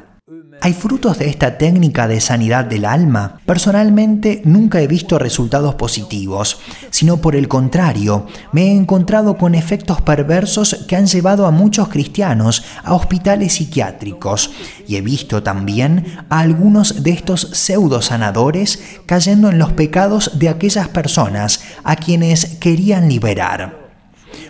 ¿Hay 0.64 0.74
frutos 0.74 1.18
de 1.18 1.28
esta 1.28 1.58
técnica 1.58 2.08
de 2.08 2.22
sanidad 2.22 2.66
del 2.66 2.86
alma? 2.86 3.40
Personalmente 3.48 4.44
nunca 4.46 4.80
he 4.80 4.86
visto 4.86 5.18
resultados 5.18 5.74
positivos, 5.74 6.60
sino 6.92 7.18
por 7.18 7.36
el 7.36 7.48
contrario, 7.48 8.28
me 8.52 8.68
he 8.68 8.76
encontrado 8.76 9.38
con 9.38 9.56
efectos 9.56 10.02
perversos 10.04 10.86
que 10.88 10.96
han 10.96 11.08
llevado 11.08 11.48
a 11.48 11.52
muchos 11.52 11.90
cristianos 11.90 12.64
a 12.84 12.94
hospitales 12.94 13.54
psiquiátricos 13.54 14.52
y 14.88 14.98
he 14.98 15.02
visto 15.02 15.42
también 15.42 16.06
a 16.30 16.42
algunos 16.42 17.02
de 17.02 17.10
estos 17.10 17.42
pseudo 17.54 18.04
sanadores 18.04 18.84
cayendo 19.08 19.50
en 19.50 19.58
los 19.58 19.72
pecados 19.72 20.38
de 20.38 20.50
aquellas 20.50 20.90
personas 20.90 21.62
a 21.84 21.96
quienes 21.96 22.58
querían 22.60 23.10
liberar. 23.10 23.81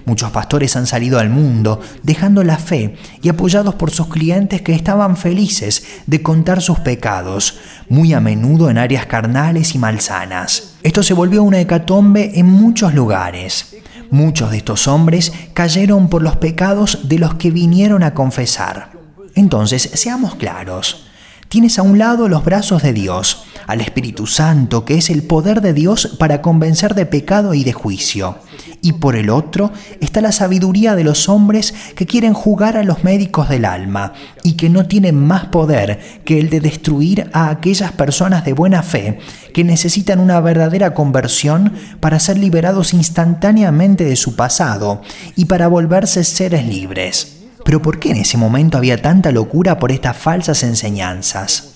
Muchos 0.05 0.31
pastores 0.31 0.75
han 0.75 0.88
salido 0.88 1.20
al 1.20 1.29
mundo 1.29 1.79
dejando 2.03 2.43
la 2.43 2.58
fe 2.58 2.96
y 3.22 3.29
apoyados 3.29 3.75
por 3.75 3.91
sus 3.91 4.08
clientes 4.08 4.62
que 4.62 4.74
estaban 4.74 5.17
felices 5.17 5.84
de 6.08 6.22
contar 6.22 6.62
sus 6.62 6.79
pecados, 6.79 7.60
muy 7.89 8.13
a 8.13 8.20
menudo 8.20 8.70
en 8.70 8.77
áreas 8.77 9.05
carnales 9.05 9.75
y 9.75 9.77
malsanas. 9.77 10.75
Esto 10.84 11.03
se 11.03 11.13
volvió 11.13 11.43
una 11.43 11.60
hecatombe 11.60 12.39
en 12.39 12.48
muchos 12.48 12.93
lugares. 12.93 13.75
Muchos 14.10 14.51
de 14.51 14.58
estos 14.58 14.88
hombres 14.88 15.31
cayeron 15.53 16.10
por 16.10 16.22
los 16.22 16.36
pecados 16.38 17.08
de 17.08 17.20
los 17.20 17.36
que 17.36 17.51
vinieron 17.51 18.03
a 18.03 18.13
confesar. 18.13 18.91
Entonces, 19.36 19.89
seamos 19.93 20.36
claros. 20.36 21.05
Tienes 21.48 21.77
a 21.79 21.81
un 21.81 21.98
lado 21.98 22.27
los 22.29 22.43
brazos 22.46 22.81
de 22.81 22.93
Dios, 22.93 23.43
al 23.67 23.81
Espíritu 23.81 24.25
Santo, 24.25 24.86
que 24.86 24.96
es 24.96 25.10
el 25.10 25.24
poder 25.24 25.62
de 25.62 25.74
Dios 25.74 26.15
para 26.17 26.41
convencer 26.41 26.96
de 26.96 27.05
pecado 27.05 27.53
y 27.53 27.63
de 27.63 27.74
juicio. 27.74 28.38
Y 28.83 28.93
por 28.93 29.15
el 29.15 29.29
otro 29.29 29.71
está 30.00 30.21
la 30.21 30.31
sabiduría 30.31 30.95
de 30.95 31.03
los 31.03 31.29
hombres 31.29 31.73
que 31.95 32.07
quieren 32.07 32.33
jugar 32.33 32.77
a 32.77 32.83
los 32.83 33.03
médicos 33.03 33.47
del 33.47 33.65
alma 33.65 34.13
y 34.43 34.53
que 34.53 34.69
no 34.69 34.88
tienen 34.88 35.15
más 35.15 35.45
poder 35.45 36.00
que 36.25 36.39
el 36.39 36.50
de 36.50 36.61
destruir 36.61 37.29
a 37.31 37.50
aquellas 37.51 37.91
personas 37.91 38.43
de 38.43 38.53
buena 38.53 38.81
fe 38.81 39.19
que 39.53 39.63
necesitan 39.63 40.19
una 40.19 40.39
verdadera 40.39 40.95
conversión 40.95 41.73
para 42.00 42.19
ser 42.19 42.39
liberados 42.39 42.93
instantáneamente 42.95 44.03
de 44.03 44.15
su 44.15 44.35
pasado 44.35 45.03
y 45.35 45.45
para 45.45 45.67
volverse 45.67 46.23
seres 46.23 46.65
libres. 46.65 47.38
Pero 47.63 47.83
¿por 47.83 48.00
qué 48.00 48.09
en 48.09 48.17
ese 48.17 48.38
momento 48.38 48.79
había 48.79 49.00
tanta 49.00 49.31
locura 49.31 49.77
por 49.77 49.91
estas 49.91 50.17
falsas 50.17 50.63
enseñanzas? 50.63 51.75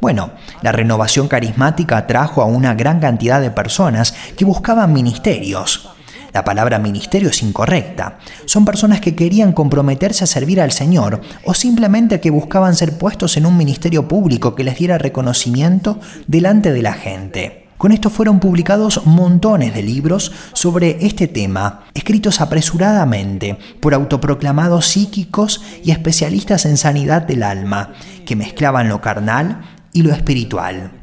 Bueno, 0.00 0.30
la 0.62 0.70
renovación 0.70 1.26
carismática 1.26 1.96
atrajo 1.96 2.42
a 2.42 2.46
una 2.46 2.74
gran 2.74 3.00
cantidad 3.00 3.40
de 3.40 3.50
personas 3.50 4.14
que 4.36 4.44
buscaban 4.44 4.92
ministerios. 4.92 5.88
La 6.32 6.44
palabra 6.44 6.78
ministerio 6.78 7.28
es 7.28 7.42
incorrecta. 7.42 8.18
Son 8.46 8.64
personas 8.64 9.00
que 9.00 9.14
querían 9.14 9.52
comprometerse 9.52 10.24
a 10.24 10.26
servir 10.26 10.60
al 10.60 10.72
Señor 10.72 11.20
o 11.44 11.52
simplemente 11.52 12.20
que 12.20 12.30
buscaban 12.30 12.74
ser 12.74 12.96
puestos 12.96 13.36
en 13.36 13.44
un 13.44 13.56
ministerio 13.56 14.08
público 14.08 14.54
que 14.54 14.64
les 14.64 14.78
diera 14.78 14.96
reconocimiento 14.96 16.00
delante 16.26 16.72
de 16.72 16.82
la 16.82 16.94
gente. 16.94 17.66
Con 17.76 17.90
esto 17.90 18.10
fueron 18.10 18.38
publicados 18.38 19.06
montones 19.06 19.74
de 19.74 19.82
libros 19.82 20.30
sobre 20.52 21.04
este 21.04 21.26
tema, 21.26 21.80
escritos 21.94 22.40
apresuradamente 22.40 23.58
por 23.80 23.92
autoproclamados 23.92 24.86
psíquicos 24.86 25.60
y 25.84 25.90
especialistas 25.90 26.64
en 26.64 26.76
sanidad 26.76 27.22
del 27.22 27.42
alma, 27.42 27.92
que 28.24 28.36
mezclaban 28.36 28.88
lo 28.88 29.00
carnal 29.00 29.62
y 29.92 30.02
lo 30.02 30.12
espiritual. 30.12 31.01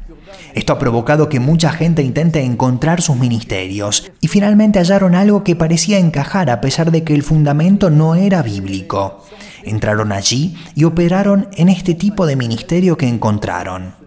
Esto 0.54 0.72
ha 0.72 0.78
provocado 0.78 1.28
que 1.28 1.40
mucha 1.40 1.70
gente 1.70 2.02
intente 2.02 2.42
encontrar 2.42 3.02
sus 3.02 3.16
ministerios 3.16 4.10
y 4.20 4.28
finalmente 4.28 4.78
hallaron 4.78 5.14
algo 5.14 5.44
que 5.44 5.56
parecía 5.56 5.98
encajar 5.98 6.50
a 6.50 6.60
pesar 6.60 6.90
de 6.90 7.04
que 7.04 7.14
el 7.14 7.22
fundamento 7.22 7.90
no 7.90 8.14
era 8.14 8.42
bíblico. 8.42 9.24
Entraron 9.62 10.12
allí 10.12 10.56
y 10.74 10.84
operaron 10.84 11.48
en 11.56 11.68
este 11.68 11.94
tipo 11.94 12.26
de 12.26 12.36
ministerio 12.36 12.96
que 12.96 13.08
encontraron. 13.08 13.99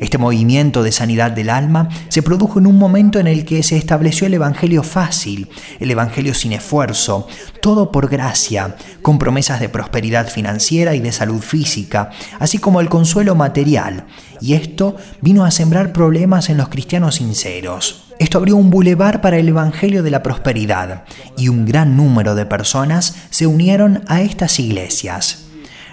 Este 0.00 0.18
movimiento 0.18 0.82
de 0.82 0.92
sanidad 0.92 1.32
del 1.32 1.50
alma 1.50 1.88
se 2.08 2.22
produjo 2.22 2.58
en 2.58 2.66
un 2.66 2.78
momento 2.78 3.18
en 3.18 3.26
el 3.26 3.44
que 3.44 3.62
se 3.62 3.76
estableció 3.76 4.26
el 4.26 4.34
Evangelio 4.34 4.82
fácil, 4.82 5.48
el 5.80 5.90
Evangelio 5.90 6.34
sin 6.34 6.52
esfuerzo, 6.52 7.26
todo 7.60 7.90
por 7.90 8.08
gracia, 8.08 8.76
con 9.02 9.18
promesas 9.18 9.60
de 9.60 9.68
prosperidad 9.68 10.28
financiera 10.28 10.94
y 10.94 11.00
de 11.00 11.12
salud 11.12 11.40
física, 11.40 12.10
así 12.38 12.58
como 12.58 12.80
el 12.80 12.88
consuelo 12.88 13.34
material, 13.34 14.06
y 14.40 14.54
esto 14.54 14.96
vino 15.20 15.44
a 15.44 15.50
sembrar 15.50 15.92
problemas 15.92 16.48
en 16.48 16.56
los 16.58 16.68
cristianos 16.68 17.16
sinceros. 17.16 18.04
Esto 18.18 18.38
abrió 18.38 18.56
un 18.56 18.70
bulevar 18.70 19.20
para 19.20 19.38
el 19.38 19.48
Evangelio 19.48 20.02
de 20.02 20.10
la 20.10 20.22
Prosperidad, 20.22 21.04
y 21.36 21.48
un 21.48 21.66
gran 21.66 21.96
número 21.96 22.34
de 22.34 22.46
personas 22.46 23.16
se 23.30 23.46
unieron 23.46 24.02
a 24.06 24.22
estas 24.22 24.58
iglesias. 24.58 25.47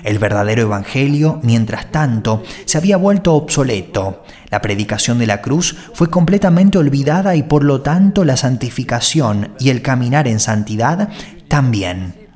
El 0.05 0.19
verdadero 0.19 0.61
Evangelio, 0.61 1.39
mientras 1.41 1.91
tanto, 1.91 2.43
se 2.65 2.77
había 2.77 2.95
vuelto 2.95 3.33
obsoleto. 3.33 4.23
La 4.51 4.61
predicación 4.61 5.17
de 5.17 5.25
la 5.25 5.41
cruz 5.41 5.75
fue 5.95 6.11
completamente 6.11 6.77
olvidada 6.77 7.35
y 7.35 7.41
por 7.41 7.63
lo 7.63 7.81
tanto 7.81 8.23
la 8.23 8.37
santificación 8.37 9.55
y 9.59 9.71
el 9.71 9.81
caminar 9.81 10.27
en 10.27 10.39
santidad 10.39 11.09
también. 11.47 12.29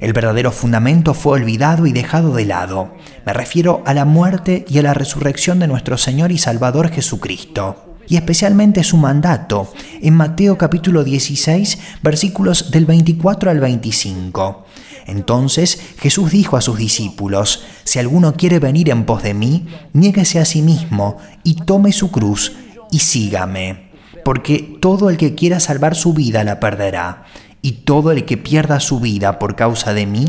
El 0.00 0.14
verdadero 0.14 0.52
fundamento 0.52 1.12
fue 1.12 1.34
olvidado 1.34 1.86
y 1.86 1.92
dejado 1.92 2.34
de 2.34 2.46
lado. 2.46 2.94
Me 3.26 3.34
refiero 3.34 3.82
a 3.84 3.92
la 3.92 4.06
muerte 4.06 4.64
y 4.66 4.78
a 4.78 4.82
la 4.82 4.94
resurrección 4.94 5.58
de 5.58 5.68
nuestro 5.68 5.98
Señor 5.98 6.32
y 6.32 6.38
Salvador 6.38 6.88
Jesucristo 6.88 7.92
y 8.08 8.16
especialmente 8.16 8.84
su 8.84 8.96
mandato 8.96 9.72
en 10.00 10.14
Mateo 10.14 10.58
capítulo 10.58 11.04
16 11.04 11.78
versículos 12.02 12.70
del 12.70 12.86
24 12.86 13.50
al 13.50 13.60
25. 13.60 14.66
Entonces 15.06 15.80
Jesús 15.98 16.30
dijo 16.30 16.56
a 16.56 16.60
sus 16.60 16.78
discípulos, 16.78 17.64
Si 17.84 17.98
alguno 17.98 18.34
quiere 18.34 18.58
venir 18.58 18.90
en 18.90 19.04
pos 19.04 19.22
de 19.22 19.34
mí, 19.34 19.66
niéguese 19.92 20.38
a 20.38 20.44
sí 20.44 20.62
mismo 20.62 21.18
y 21.44 21.54
tome 21.54 21.92
su 21.92 22.10
cruz 22.10 22.52
y 22.90 23.00
sígame. 23.00 23.90
Porque 24.24 24.78
todo 24.80 25.10
el 25.10 25.16
que 25.16 25.34
quiera 25.34 25.60
salvar 25.60 25.94
su 25.96 26.12
vida 26.12 26.44
la 26.44 26.60
perderá, 26.60 27.24
y 27.60 27.72
todo 27.72 28.12
el 28.12 28.24
que 28.24 28.36
pierda 28.36 28.80
su 28.80 29.00
vida 29.00 29.38
por 29.38 29.56
causa 29.56 29.94
de 29.94 30.06
mí, 30.06 30.26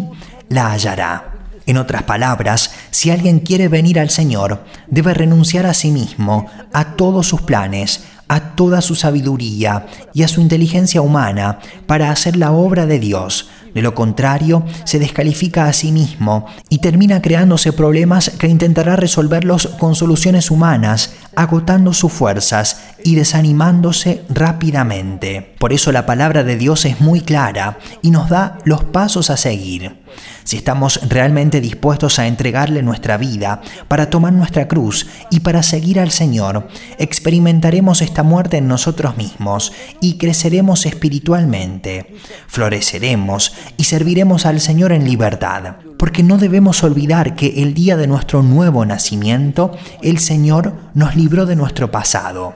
la 0.49 0.71
hallará. 0.71 1.33
En 1.65 1.77
otras 1.77 2.03
palabras, 2.03 2.73
si 2.91 3.09
alguien 3.09 3.39
quiere 3.39 3.69
venir 3.69 3.99
al 3.99 4.09
Señor, 4.09 4.65
debe 4.87 5.13
renunciar 5.13 5.65
a 5.65 5.73
sí 5.73 5.91
mismo, 5.91 6.47
a 6.73 6.95
todos 6.95 7.27
sus 7.27 7.41
planes, 7.41 8.03
a 8.27 8.55
toda 8.55 8.81
su 8.81 8.95
sabiduría 8.95 9.85
y 10.13 10.23
a 10.23 10.27
su 10.27 10.41
inteligencia 10.41 11.01
humana 11.01 11.59
para 11.85 12.11
hacer 12.11 12.35
la 12.35 12.51
obra 12.51 12.85
de 12.85 12.99
Dios, 12.99 13.49
De 13.73 13.81
lo 13.81 13.95
contrario, 13.95 14.63
se 14.85 14.99
descalifica 14.99 15.65
a 15.65 15.73
sí 15.73 15.91
mismo 15.91 16.45
y 16.69 16.77
termina 16.77 17.23
creándose 17.23 17.73
problemas 17.73 18.29
que 18.29 18.47
intentará 18.47 18.95
resolverlos 18.95 19.65
con 19.79 19.95
soluciones 19.95 20.51
humanas, 20.51 21.15
agotando 21.35 21.91
sus 21.93 22.13
fuerzas 22.13 22.81
y 23.03 23.15
desanimándose 23.15 24.25
rápidamente. 24.29 25.55
Por 25.57 25.73
eso 25.73 25.91
la 25.91 26.05
palabra 26.05 26.43
de 26.43 26.55
Dios 26.55 26.85
es 26.85 27.01
muy 27.01 27.21
clara 27.21 27.79
y 28.03 28.11
nos 28.11 28.29
da 28.29 28.59
los 28.63 28.83
pasos 28.83 29.31
a 29.31 29.37
seguir. 29.37 30.03
Si 30.43 30.57
estamos 30.57 30.99
realmente 31.09 31.61
dispuestos 31.61 32.19
a 32.19 32.27
entregarle 32.27 32.81
nuestra 32.81 33.17
vida 33.17 33.61
para 33.87 34.09
tomar 34.09 34.33
nuestra 34.33 34.67
cruz 34.67 35.07
y 35.29 35.39
para 35.39 35.63
seguir 35.63 35.99
al 35.99 36.11
Señor, 36.11 36.67
experimentaremos 36.97 38.01
esta 38.01 38.23
muerte 38.23 38.57
en 38.57 38.67
nosotros 38.67 39.17
mismos 39.17 39.71
y 40.01 40.17
creceremos 40.17 40.85
espiritualmente, 40.85 42.15
floreceremos 42.47 43.53
y 43.77 43.85
serviremos 43.85 44.45
al 44.45 44.59
Señor 44.59 44.91
en 44.91 45.05
libertad. 45.05 45.77
Porque 45.97 46.23
no 46.23 46.37
debemos 46.37 46.83
olvidar 46.83 47.35
que 47.35 47.63
el 47.63 47.73
día 47.73 47.95
de 47.95 48.07
nuestro 48.07 48.43
nuevo 48.43 48.85
nacimiento, 48.85 49.71
el 50.01 50.19
Señor 50.19 50.75
nos 50.93 51.15
libró 51.15 51.45
de 51.45 51.55
nuestro 51.55 51.91
pasado. 51.91 52.55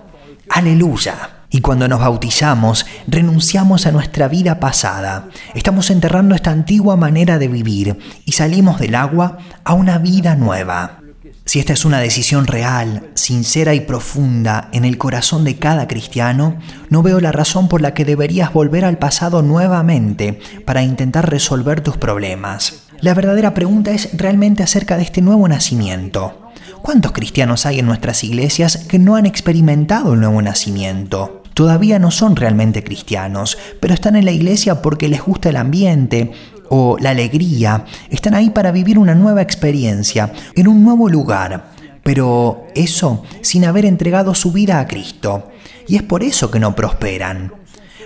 Aleluya. 0.49 1.36
Y 1.49 1.61
cuando 1.61 1.87
nos 1.87 2.01
bautizamos, 2.01 2.85
renunciamos 3.07 3.87
a 3.87 3.91
nuestra 3.91 4.27
vida 4.27 4.59
pasada. 4.59 5.29
Estamos 5.55 5.89
enterrando 5.89 6.35
esta 6.35 6.51
antigua 6.51 6.97
manera 6.97 7.39
de 7.39 7.47
vivir 7.47 7.97
y 8.25 8.33
salimos 8.33 8.79
del 8.79 8.95
agua 8.95 9.37
a 9.63 9.73
una 9.73 9.97
vida 9.97 10.35
nueva. 10.35 10.99
Si 11.45 11.59
esta 11.59 11.71
es 11.71 11.85
una 11.85 11.99
decisión 11.99 12.45
real, 12.45 13.09
sincera 13.13 13.73
y 13.73 13.79
profunda 13.79 14.67
en 14.73 14.83
el 14.83 14.97
corazón 14.97 15.45
de 15.45 15.55
cada 15.55 15.87
cristiano, 15.87 16.57
no 16.89 17.01
veo 17.01 17.21
la 17.21 17.31
razón 17.31 17.69
por 17.69 17.81
la 17.81 17.93
que 17.93 18.03
deberías 18.03 18.51
volver 18.51 18.83
al 18.83 18.97
pasado 18.97 19.41
nuevamente 19.41 20.41
para 20.65 20.83
intentar 20.83 21.29
resolver 21.29 21.79
tus 21.79 21.95
problemas. 21.95 22.83
La 22.99 23.13
verdadera 23.13 23.53
pregunta 23.53 23.91
es 23.91 24.09
realmente 24.17 24.61
acerca 24.61 24.97
de 24.97 25.03
este 25.03 25.21
nuevo 25.21 25.47
nacimiento. 25.47 26.51
¿Cuántos 26.81 27.13
cristianos 27.13 27.65
hay 27.65 27.79
en 27.79 27.85
nuestras 27.85 28.23
iglesias 28.23 28.85
que 28.87 28.99
no 28.99 29.15
han 29.15 29.25
experimentado 29.25 30.13
el 30.13 30.19
nuevo 30.19 30.41
nacimiento? 30.41 31.36
Todavía 31.57 31.97
no 31.97 32.11
son 32.11 32.35
realmente 32.35 32.83
cristianos, 32.83 33.57
pero 33.79 33.95
están 33.95 34.15
en 34.15 34.25
la 34.25 34.31
iglesia 34.31 34.83
porque 34.83 35.07
les 35.07 35.23
gusta 35.23 35.49
el 35.49 35.55
ambiente 35.55 36.31
o 36.69 36.97
la 36.99 37.09
alegría. 37.09 37.83
Están 38.11 38.35
ahí 38.35 38.51
para 38.51 38.71
vivir 38.71 38.99
una 38.99 39.15
nueva 39.15 39.41
experiencia, 39.41 40.31
en 40.53 40.67
un 40.67 40.83
nuevo 40.83 41.09
lugar. 41.09 41.71
Pero 42.03 42.67
eso 42.75 43.23
sin 43.41 43.65
haber 43.65 43.85
entregado 43.85 44.35
su 44.35 44.51
vida 44.51 44.79
a 44.79 44.85
Cristo. 44.85 45.49
Y 45.87 45.95
es 45.95 46.03
por 46.03 46.21
eso 46.21 46.51
que 46.51 46.59
no 46.59 46.75
prosperan. 46.75 47.51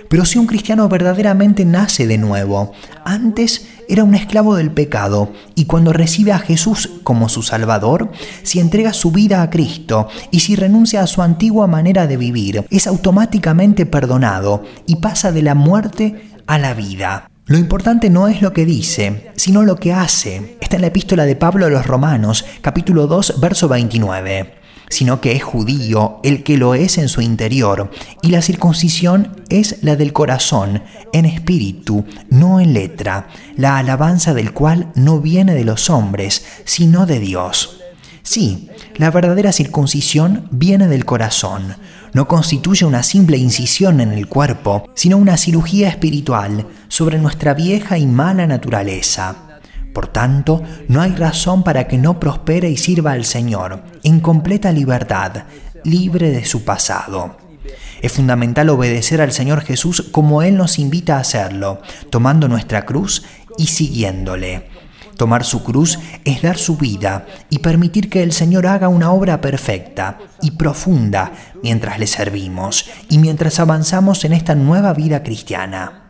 Pero 0.08 0.24
si 0.24 0.38
un 0.38 0.46
cristiano 0.46 0.88
verdaderamente 0.88 1.66
nace 1.66 2.06
de 2.06 2.16
nuevo, 2.16 2.72
antes 3.04 3.68
era 3.92 4.04
un 4.04 4.14
esclavo 4.14 4.56
del 4.56 4.70
pecado 4.70 5.30
y 5.54 5.66
cuando 5.66 5.92
recibe 5.92 6.32
a 6.32 6.38
Jesús 6.38 6.88
como 7.04 7.28
su 7.28 7.42
Salvador, 7.42 8.10
si 8.42 8.58
entrega 8.58 8.94
su 8.94 9.10
vida 9.10 9.42
a 9.42 9.50
Cristo 9.50 10.08
y 10.30 10.40
si 10.40 10.56
renuncia 10.56 11.02
a 11.02 11.06
su 11.06 11.20
antigua 11.20 11.66
manera 11.66 12.06
de 12.06 12.16
vivir, 12.16 12.64
es 12.70 12.86
automáticamente 12.86 13.84
perdonado 13.84 14.62
y 14.86 14.96
pasa 14.96 15.30
de 15.30 15.42
la 15.42 15.54
muerte 15.54 16.30
a 16.46 16.58
la 16.58 16.72
vida. 16.72 17.30
Lo 17.44 17.58
importante 17.58 18.08
no 18.08 18.28
es 18.28 18.40
lo 18.40 18.54
que 18.54 18.64
dice, 18.64 19.30
sino 19.36 19.62
lo 19.62 19.76
que 19.76 19.92
hace. 19.92 20.56
Está 20.62 20.76
en 20.76 20.82
la 20.82 20.88
epístola 20.88 21.26
de 21.26 21.36
Pablo 21.36 21.66
a 21.66 21.68
los 21.68 21.86
Romanos, 21.86 22.46
capítulo 22.62 23.06
2, 23.06 23.40
verso 23.40 23.68
29 23.68 24.61
sino 24.92 25.22
que 25.22 25.32
es 25.32 25.42
judío 25.42 26.20
el 26.22 26.42
que 26.42 26.58
lo 26.58 26.74
es 26.74 26.98
en 26.98 27.08
su 27.08 27.22
interior, 27.22 27.90
y 28.20 28.28
la 28.28 28.42
circuncisión 28.42 29.42
es 29.48 29.82
la 29.82 29.96
del 29.96 30.12
corazón, 30.12 30.82
en 31.14 31.24
espíritu, 31.24 32.04
no 32.28 32.60
en 32.60 32.74
letra, 32.74 33.28
la 33.56 33.78
alabanza 33.78 34.34
del 34.34 34.52
cual 34.52 34.92
no 34.94 35.18
viene 35.18 35.54
de 35.54 35.64
los 35.64 35.88
hombres, 35.88 36.44
sino 36.66 37.06
de 37.06 37.20
Dios. 37.20 37.78
Sí, 38.22 38.68
la 38.96 39.10
verdadera 39.10 39.50
circuncisión 39.52 40.46
viene 40.50 40.88
del 40.88 41.06
corazón, 41.06 41.74
no 42.12 42.28
constituye 42.28 42.84
una 42.84 43.02
simple 43.02 43.38
incisión 43.38 43.98
en 44.02 44.12
el 44.12 44.28
cuerpo, 44.28 44.90
sino 44.94 45.16
una 45.16 45.38
cirugía 45.38 45.88
espiritual 45.88 46.66
sobre 46.88 47.18
nuestra 47.18 47.54
vieja 47.54 47.96
y 47.96 48.06
mala 48.06 48.46
naturaleza. 48.46 49.51
Por 49.92 50.08
tanto, 50.08 50.62
no 50.88 51.02
hay 51.02 51.12
razón 51.12 51.62
para 51.62 51.86
que 51.86 51.98
no 51.98 52.18
prospere 52.18 52.70
y 52.70 52.76
sirva 52.76 53.12
al 53.12 53.24
Señor 53.24 53.82
en 54.02 54.20
completa 54.20 54.72
libertad, 54.72 55.44
libre 55.84 56.30
de 56.30 56.44
su 56.44 56.64
pasado. 56.64 57.36
Es 58.00 58.12
fundamental 58.12 58.68
obedecer 58.70 59.20
al 59.20 59.32
Señor 59.32 59.60
Jesús 59.62 60.08
como 60.10 60.42
Él 60.42 60.56
nos 60.56 60.78
invita 60.78 61.16
a 61.16 61.20
hacerlo, 61.20 61.80
tomando 62.10 62.48
nuestra 62.48 62.84
cruz 62.84 63.24
y 63.58 63.66
siguiéndole. 63.66 64.68
Tomar 65.16 65.44
su 65.44 65.62
cruz 65.62 65.98
es 66.24 66.42
dar 66.42 66.58
su 66.58 66.76
vida 66.76 67.26
y 67.50 67.58
permitir 67.58 68.08
que 68.08 68.22
el 68.22 68.32
Señor 68.32 68.66
haga 68.66 68.88
una 68.88 69.12
obra 69.12 69.40
perfecta 69.40 70.18
y 70.40 70.52
profunda 70.52 71.32
mientras 71.62 71.98
le 71.98 72.06
servimos 72.06 72.86
y 73.08 73.18
mientras 73.18 73.60
avanzamos 73.60 74.24
en 74.24 74.32
esta 74.32 74.54
nueva 74.54 74.94
vida 74.94 75.22
cristiana. 75.22 76.01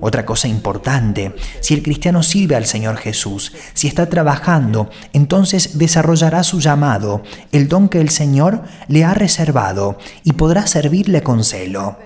Otra 0.00 0.26
cosa 0.26 0.48
importante, 0.48 1.34
si 1.60 1.74
el 1.74 1.82
cristiano 1.82 2.22
sirve 2.22 2.56
al 2.56 2.66
Señor 2.66 2.96
Jesús, 2.96 3.52
si 3.74 3.88
está 3.88 4.08
trabajando, 4.08 4.90
entonces 5.12 5.78
desarrollará 5.78 6.42
su 6.42 6.60
llamado, 6.60 7.22
el 7.52 7.68
don 7.68 7.88
que 7.88 8.00
el 8.00 8.10
Señor 8.10 8.62
le 8.88 9.04
ha 9.04 9.14
reservado, 9.14 9.98
y 10.24 10.32
podrá 10.32 10.66
servirle 10.66 11.22
con 11.22 11.44
celo. 11.44 11.96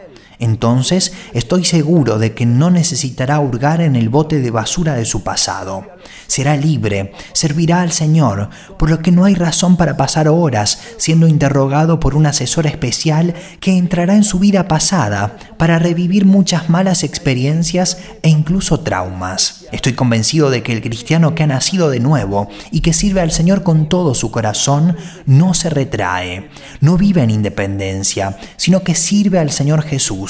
Entonces 0.40 1.12
estoy 1.32 1.64
seguro 1.64 2.18
de 2.18 2.34
que 2.34 2.46
no 2.46 2.70
necesitará 2.70 3.38
hurgar 3.38 3.80
en 3.80 3.94
el 3.94 4.08
bote 4.08 4.40
de 4.40 4.50
basura 4.50 4.94
de 4.94 5.04
su 5.04 5.22
pasado 5.22 5.84
será 6.26 6.56
libre, 6.56 7.12
servirá 7.32 7.82
al 7.82 7.90
Señor, 7.90 8.50
por 8.78 8.88
lo 8.88 9.00
que 9.00 9.10
no 9.10 9.24
hay 9.24 9.34
razón 9.34 9.76
para 9.76 9.96
pasar 9.96 10.28
horas 10.28 10.80
siendo 10.96 11.26
interrogado 11.26 11.98
por 11.98 12.14
un 12.14 12.24
asesor 12.26 12.66
especial 12.66 13.34
que 13.58 13.76
entrará 13.76 14.14
en 14.14 14.22
su 14.22 14.38
vida 14.38 14.68
pasada 14.68 15.36
para 15.58 15.78
revivir 15.78 16.24
muchas 16.26 16.70
malas 16.70 17.02
experiencias 17.02 17.98
e 18.22 18.28
incluso 18.28 18.80
traumas. 18.80 19.66
Estoy 19.72 19.92
convencido 19.94 20.50
de 20.50 20.62
que 20.62 20.72
el 20.72 20.82
cristiano 20.82 21.34
que 21.34 21.42
ha 21.42 21.46
nacido 21.46 21.90
de 21.90 22.00
nuevo 22.00 22.48
y 22.70 22.80
que 22.80 22.92
sirve 22.92 23.20
al 23.20 23.30
Señor 23.30 23.62
con 23.62 23.88
todo 23.88 24.14
su 24.14 24.30
corazón 24.30 24.96
no 25.26 25.54
se 25.54 25.70
retrae, 25.70 26.48
no 26.80 26.96
vive 26.96 27.22
en 27.22 27.30
independencia, 27.30 28.36
sino 28.56 28.82
que 28.82 28.94
sirve 28.94 29.38
al 29.38 29.50
Señor 29.50 29.82
Jesús 29.82 30.29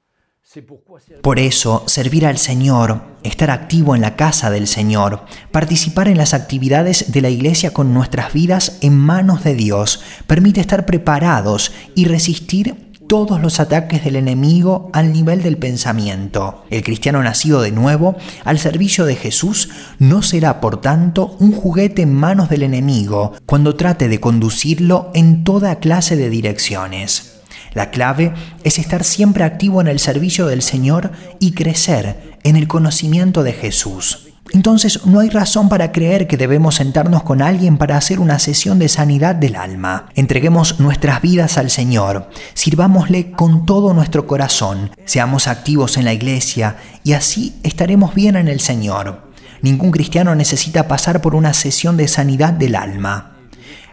Por 1.21 1.39
eso, 1.39 1.83
servir 1.87 2.25
al 2.25 2.37
Señor, 2.37 3.01
estar 3.23 3.51
activo 3.51 3.95
en 3.95 4.01
la 4.01 4.15
casa 4.15 4.49
del 4.49 4.67
Señor, 4.67 5.23
participar 5.51 6.09
en 6.09 6.17
las 6.17 6.33
actividades 6.33 7.11
de 7.11 7.21
la 7.21 7.29
iglesia 7.29 7.71
con 7.71 7.93
nuestras 7.93 8.33
vidas 8.33 8.77
en 8.81 8.97
manos 8.97 9.43
de 9.43 9.55
Dios, 9.55 10.01
permite 10.27 10.59
estar 10.59 10.85
preparados 10.85 11.71
y 11.95 12.05
resistir 12.05 12.91
todos 13.07 13.41
los 13.41 13.59
ataques 13.59 14.03
del 14.03 14.15
enemigo 14.15 14.89
al 14.93 15.11
nivel 15.11 15.43
del 15.43 15.57
pensamiento. 15.57 16.63
El 16.69 16.81
cristiano 16.83 17.21
nacido 17.21 17.61
de 17.61 17.71
nuevo, 17.71 18.15
al 18.45 18.57
servicio 18.57 19.05
de 19.05 19.15
Jesús, 19.15 19.69
no 19.99 20.21
será 20.21 20.61
por 20.61 20.79
tanto 20.79 21.35
un 21.39 21.51
juguete 21.51 22.03
en 22.03 22.13
manos 22.13 22.49
del 22.49 22.63
enemigo 22.63 23.33
cuando 23.45 23.75
trate 23.75 24.07
de 24.07 24.19
conducirlo 24.19 25.11
en 25.13 25.43
toda 25.43 25.79
clase 25.79 26.15
de 26.15 26.29
direcciones. 26.29 27.30
La 27.73 27.89
clave 27.89 28.33
es 28.63 28.79
estar 28.79 29.03
siempre 29.03 29.43
activo 29.43 29.81
en 29.81 29.87
el 29.87 29.99
servicio 29.99 30.47
del 30.47 30.61
Señor 30.61 31.11
y 31.39 31.53
crecer 31.53 32.37
en 32.43 32.55
el 32.55 32.67
conocimiento 32.67 33.43
de 33.43 33.53
Jesús. 33.53 34.27
Entonces 34.53 35.05
no 35.05 35.21
hay 35.21 35.29
razón 35.29 35.69
para 35.69 35.93
creer 35.93 36.27
que 36.27 36.35
debemos 36.35 36.75
sentarnos 36.75 37.23
con 37.23 37.41
alguien 37.41 37.77
para 37.77 37.95
hacer 37.95 38.19
una 38.19 38.37
sesión 38.37 38.79
de 38.79 38.89
sanidad 38.89 39.35
del 39.35 39.55
alma. 39.55 40.09
Entreguemos 40.15 40.79
nuestras 40.81 41.21
vidas 41.21 41.57
al 41.57 41.69
Señor, 41.69 42.29
sirvámosle 42.53 43.31
con 43.31 43.65
todo 43.65 43.93
nuestro 43.93 44.27
corazón, 44.27 44.91
seamos 45.05 45.47
activos 45.47 45.95
en 45.95 46.05
la 46.05 46.13
iglesia 46.13 46.75
y 47.03 47.13
así 47.13 47.55
estaremos 47.63 48.13
bien 48.13 48.35
en 48.35 48.49
el 48.49 48.59
Señor. 48.59 49.31
Ningún 49.61 49.91
cristiano 49.91 50.35
necesita 50.35 50.87
pasar 50.87 51.21
por 51.21 51.35
una 51.35 51.53
sesión 51.53 51.95
de 51.95 52.09
sanidad 52.09 52.51
del 52.51 52.75
alma. 52.75 53.37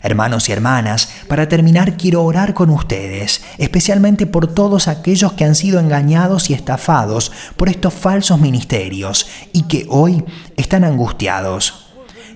Hermanos 0.02 0.48
y 0.48 0.52
hermanas, 0.52 1.08
para 1.28 1.48
terminar 1.48 1.96
quiero 1.96 2.22
orar 2.22 2.54
con 2.54 2.70
ustedes, 2.70 3.42
especialmente 3.58 4.26
por 4.26 4.46
todos 4.46 4.88
aquellos 4.88 5.32
que 5.32 5.44
han 5.44 5.54
sido 5.54 5.80
engañados 5.80 6.50
y 6.50 6.54
estafados 6.54 7.32
por 7.56 7.68
estos 7.68 7.94
falsos 7.94 8.40
ministerios 8.40 9.26
y 9.52 9.62
que 9.62 9.86
hoy 9.88 10.24
están 10.56 10.84
angustiados. 10.84 11.86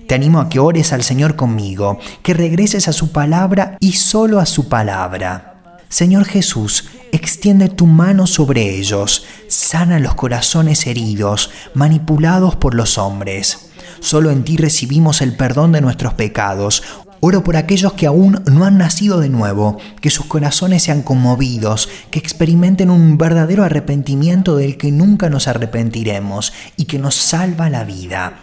Te 0.07 0.15
animo 0.15 0.39
a 0.39 0.49
que 0.49 0.59
ores 0.59 0.91
al 0.91 1.03
Señor 1.03 1.35
conmigo, 1.35 1.99
que 2.21 2.33
regreses 2.33 2.87
a 2.87 2.93
su 2.93 3.11
palabra 3.11 3.77
y 3.79 3.93
solo 3.93 4.39
a 4.39 4.45
su 4.45 4.67
palabra. 4.67 5.77
Señor 5.87 6.25
Jesús, 6.25 6.85
Extiende 7.13 7.69
tu 7.69 7.85
mano 7.85 8.25
sobre 8.25 8.75
ellos, 8.75 9.23
sana 9.47 9.99
los 9.99 10.15
corazones 10.15 10.87
heridos, 10.87 11.51
manipulados 11.75 12.55
por 12.55 12.73
los 12.73 12.97
hombres. 12.97 13.69
Solo 13.99 14.31
en 14.31 14.43
ti 14.43 14.57
recibimos 14.57 15.21
el 15.21 15.37
perdón 15.37 15.73
de 15.73 15.81
nuestros 15.81 16.15
pecados. 16.15 16.81
Oro 17.25 17.41
por 17.41 17.55
aquellos 17.55 17.93
que 17.93 18.05
aún 18.05 18.43
no 18.51 18.65
han 18.65 18.77
nacido 18.77 19.21
de 19.21 19.29
nuevo, 19.29 19.77
que 20.01 20.09
sus 20.09 20.25
corazones 20.25 20.83
sean 20.83 21.03
conmovidos, 21.03 21.87
que 22.11 22.19
experimenten 22.19 22.89
un 22.89 23.17
verdadero 23.17 23.63
arrepentimiento 23.63 24.57
del 24.57 24.75
que 24.75 24.91
nunca 24.91 25.29
nos 25.29 25.47
arrepentiremos 25.47 26.51
y 26.75 26.83
que 26.83 26.99
nos 26.99 27.15
salva 27.15 27.69
la 27.69 27.85
vida. 27.85 28.39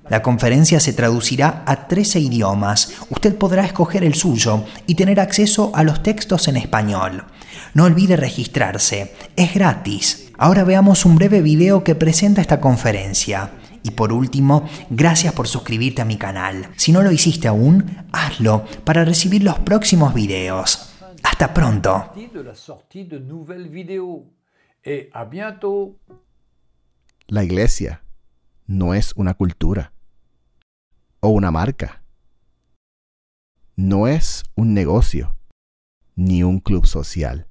La 0.09 0.23
conferencia 0.23 0.79
se 0.79 0.92
traducirá 0.92 1.64
a 1.66 1.88
13 1.88 2.20
idiomas. 2.20 2.94
Usted 3.11 3.35
podrá 3.35 3.64
escoger 3.64 4.05
el 4.05 4.14
suyo 4.14 4.62
y 4.87 4.94
tener 4.94 5.18
acceso 5.18 5.73
a 5.75 5.83
los 5.83 6.05
textos 6.05 6.46
en 6.46 6.57
español. 6.57 7.25
No 7.75 7.87
olvide 7.87 8.16
registrarse. 8.16 9.12
Es 9.35 9.53
gratis. 9.53 10.31
Ahora 10.38 10.62
veamos 10.62 11.05
un 11.05 11.16
breve 11.16 11.42
video 11.42 11.83
que 11.83 11.96
presenta 11.96 12.40
esta 12.40 12.61
conferencia. 12.61 13.51
Y 13.83 13.90
por 13.90 14.12
último, 14.12 14.68
gracias 14.90 15.33
por 15.33 15.49
suscribirte 15.49 16.03
a 16.03 16.05
mi 16.05 16.18
canal. 16.18 16.68
Si 16.77 16.92
no 16.92 17.03
lo 17.03 17.11
hiciste 17.11 17.49
aún, 17.49 18.07
hazlo 18.12 18.64
para 18.85 19.05
recibir 19.05 19.42
los 19.42 19.59
próximos 19.59 20.14
videos. 20.14 20.89
Hasta 21.31 21.55
pronto. 21.55 22.11
La 27.29 27.45
iglesia 27.45 28.03
no 28.66 28.95
es 28.95 29.12
una 29.14 29.35
cultura 29.35 29.93
o 31.21 31.29
una 31.29 31.53
marca. 31.53 32.03
No 33.77 34.09
es 34.09 34.43
un 34.57 34.75
negocio 34.75 35.37
ni 36.16 36.43
un 36.43 36.59
club 36.59 36.85
social. 36.85 37.47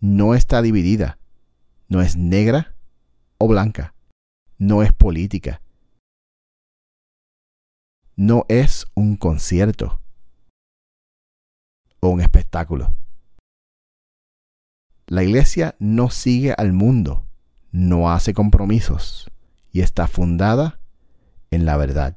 No 0.00 0.34
está 0.34 0.60
dividida. 0.60 1.18
No 1.88 2.02
es 2.02 2.16
negra 2.16 2.74
o 3.38 3.46
blanca. 3.46 3.94
No 4.58 4.82
es 4.82 4.92
política. 4.92 5.62
No 8.16 8.44
es 8.48 8.84
un 8.94 9.16
concierto 9.16 10.00
o 12.00 12.08
un 12.08 12.20
espectáculo. 12.20 12.92
La 15.12 15.22
iglesia 15.22 15.76
no 15.78 16.08
sigue 16.08 16.54
al 16.56 16.72
mundo, 16.72 17.26
no 17.70 18.10
hace 18.10 18.32
compromisos 18.32 19.30
y 19.70 19.82
está 19.82 20.08
fundada 20.08 20.80
en 21.50 21.66
la 21.66 21.76
verdad, 21.76 22.16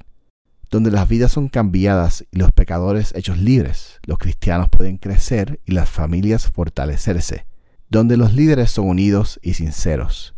donde 0.72 0.92
las 0.92 1.10
vidas 1.10 1.34
son 1.34 1.50
cambiadas 1.50 2.26
y 2.32 2.38
los 2.38 2.54
pecadores 2.54 3.14
hechos 3.14 3.38
libres, 3.38 4.00
los 4.06 4.18
cristianos 4.18 4.70
pueden 4.70 4.96
crecer 4.98 5.60
y 5.66 5.74
las 5.74 5.90
familias 5.90 6.48
fortalecerse, 6.50 7.46
donde 7.90 8.16
los 8.16 8.34
líderes 8.34 8.72
son 8.72 8.88
unidos 8.88 9.42
y 9.44 9.56
sinceros 9.56 10.34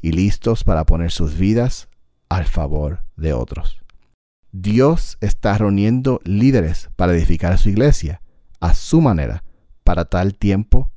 y 0.00 0.10
listos 0.10 0.64
para 0.64 0.84
poner 0.84 1.12
sus 1.12 1.38
vidas 1.38 1.88
al 2.28 2.46
favor 2.46 3.04
de 3.14 3.32
otros. 3.32 3.80
Dios 4.50 5.18
está 5.20 5.56
reuniendo 5.56 6.20
líderes 6.24 6.90
para 6.96 7.12
edificar 7.12 7.58
su 7.58 7.68
iglesia 7.68 8.22
a 8.58 8.74
su 8.74 9.00
manera 9.00 9.44
para 9.84 10.04
tal 10.04 10.34
tiempo 10.34 10.91